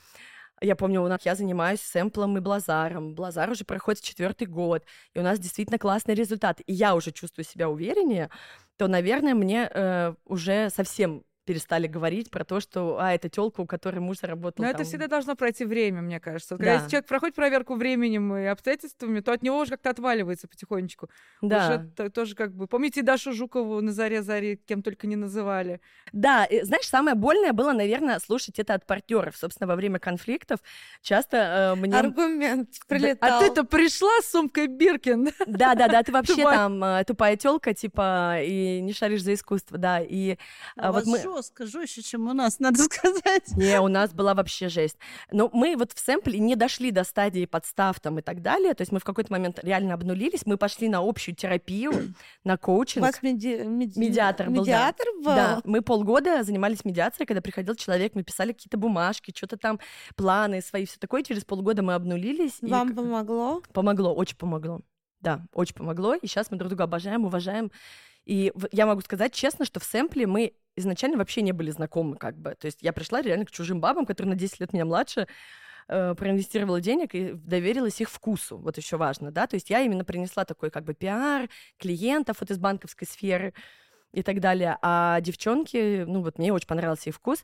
[0.62, 3.16] я помню, у нас я занимаюсь сэмплом и блазаром.
[3.16, 6.62] Блазар уже проходит четвертый год, и у нас действительно классный результат.
[6.66, 8.30] И я уже чувствую себя увереннее,
[8.78, 13.66] то, наверное, мне э, уже совсем перестали говорить про то, что, а, это тёлка, у
[13.66, 14.64] которой муж заработал.
[14.64, 14.82] Но там...
[14.82, 16.56] это всегда должно пройти время, мне кажется.
[16.56, 16.90] Когда да.
[16.90, 21.10] человек проходит проверку временем и обстоятельствами, то от него уже как-то отваливается потихонечку.
[21.42, 21.88] Да.
[21.98, 22.68] Уже тоже как бы...
[22.68, 25.82] Помните Дашу Жукову на заре заре, кем только не называли?
[26.14, 29.36] Да, и, знаешь, самое больное было, наверное, слушать это от партнеров.
[29.36, 30.60] Собственно, во время конфликтов
[31.02, 31.96] часто э, мне...
[31.98, 33.40] Аргумент прилетал.
[33.40, 35.30] А ты-то пришла с сумкой Биркин?
[35.48, 40.00] Да-да-да, ты вообще там э, тупая тёлка, типа, и не шаришь за искусство, да.
[40.02, 40.38] И
[40.78, 43.56] а вот мы жестко, жестче, чем у нас, надо сказать.
[43.56, 44.98] Не, у нас была вообще жесть.
[45.32, 48.74] Но мы вот в сэмпле не дошли до стадии подстав там и так далее.
[48.74, 50.46] То есть мы в какой-то момент реально обнулились.
[50.46, 52.14] Мы пошли на общую терапию,
[52.44, 53.04] на коучинг.
[53.04, 53.64] У вас меди...
[53.64, 53.98] меди...
[53.98, 54.62] медиатор был.
[54.62, 55.24] Медиатор да.
[55.24, 55.36] был?
[55.36, 55.62] Да.
[55.66, 59.80] Мы полгода занимались медиацией, когда приходил человек, мы писали какие-то бумажки, что-то там,
[60.16, 61.24] планы свои, все такое.
[61.24, 62.58] Через полгода мы обнулились.
[62.62, 62.94] Вам и...
[62.94, 63.62] помогло?
[63.74, 64.82] Помогло, очень помогло.
[65.22, 66.16] Да, очень помогло.
[66.16, 67.72] И сейчас мы друг друга обожаем, уважаем.
[68.26, 72.38] И я могу сказать честно, что в сэмпле мы изначально вообще не были знакомы, как
[72.38, 72.56] бы.
[72.56, 75.28] То есть я пришла реально к чужим бабам, которые на 10 лет меня младше,
[75.88, 78.58] э, проинвестировала денег и доверилась их вкусу.
[78.58, 79.48] Вот еще важно, да.
[79.48, 83.54] То есть я именно принесла такой как бы пиар клиентов вот из банковской сферы
[84.14, 84.78] и так далее.
[84.82, 87.44] А девчонки, ну вот мне очень понравился их вкус.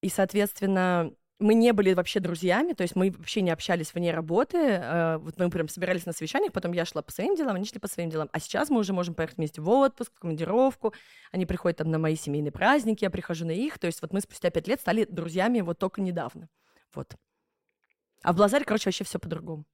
[0.00, 1.12] И, соответственно,
[1.42, 4.58] мы не были вообще друзьями, то есть мы вообще не общались вне работы.
[4.58, 7.78] Э, вот мы прям собирались на совещаниях, потом я шла по своим делам, они шли
[7.78, 8.28] по своим делам.
[8.32, 10.94] А сейчас мы уже можем поехать вместе в отпуск, в командировку.
[11.30, 13.78] Они приходят там на мои семейные праздники, я прихожу на их.
[13.78, 16.48] То есть вот мы спустя пять лет стали друзьями вот только недавно.
[16.94, 17.16] Вот.
[18.22, 19.64] А в Блазаре, короче, вообще все по-другому.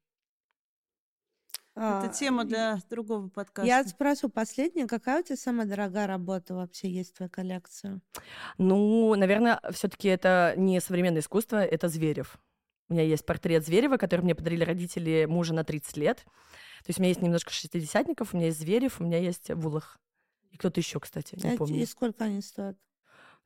[1.79, 3.65] Это а, тема для другого подкаста.
[3.69, 8.01] Я спрошу последнее, какая у тебя самая дорогая работа вообще есть в твоей коллекции?
[8.59, 12.37] Ну, наверное, все-таки это не современное искусство, это Зверев.
[12.89, 16.25] У меня есть портрет Зверева, который мне подарили родители мужа на 30 лет.
[16.85, 20.01] То есть у меня есть немножко шестидесятников, у меня есть Зверев, у меня есть Вулах.
[20.51, 21.77] И кто-то еще, кстати, не а помню.
[21.77, 22.77] И сколько они стоят?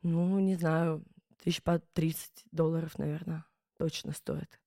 [0.00, 1.04] Ну, не знаю,
[1.42, 3.44] тысяч по 30 долларов, наверное,
[3.76, 4.58] точно стоит.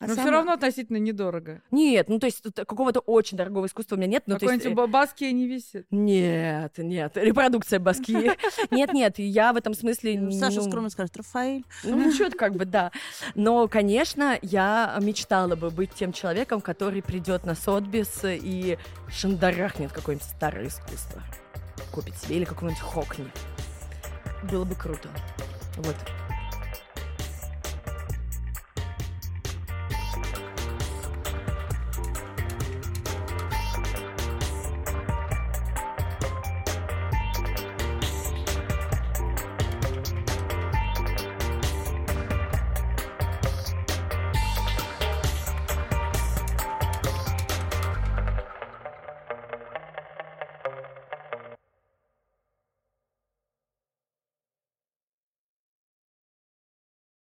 [0.00, 0.22] А но сама...
[0.22, 1.60] все равно относительно недорого.
[1.70, 4.22] Нет, ну то есть какого-то очень дорогого искусства у меня нет.
[4.26, 4.78] Ну, Какой-нибудь есть...
[4.78, 5.86] Э, баски не висит?
[5.90, 8.08] Нет, нет, репродукция баски.
[8.70, 10.18] Нет, нет, я в этом смысле...
[10.18, 11.64] Ну, Саша скромно скажет, Рафаэль.
[11.84, 12.90] Ну, что-то как бы, да.
[13.34, 18.78] Но, конечно, я мечтала бы быть тем человеком, который придет на Сотбис и
[19.08, 21.22] шандарахнет какое-нибудь старое искусство.
[21.92, 23.26] Купит себе или какой-нибудь хокни.
[24.50, 25.08] Было бы круто.
[25.76, 25.96] Вот.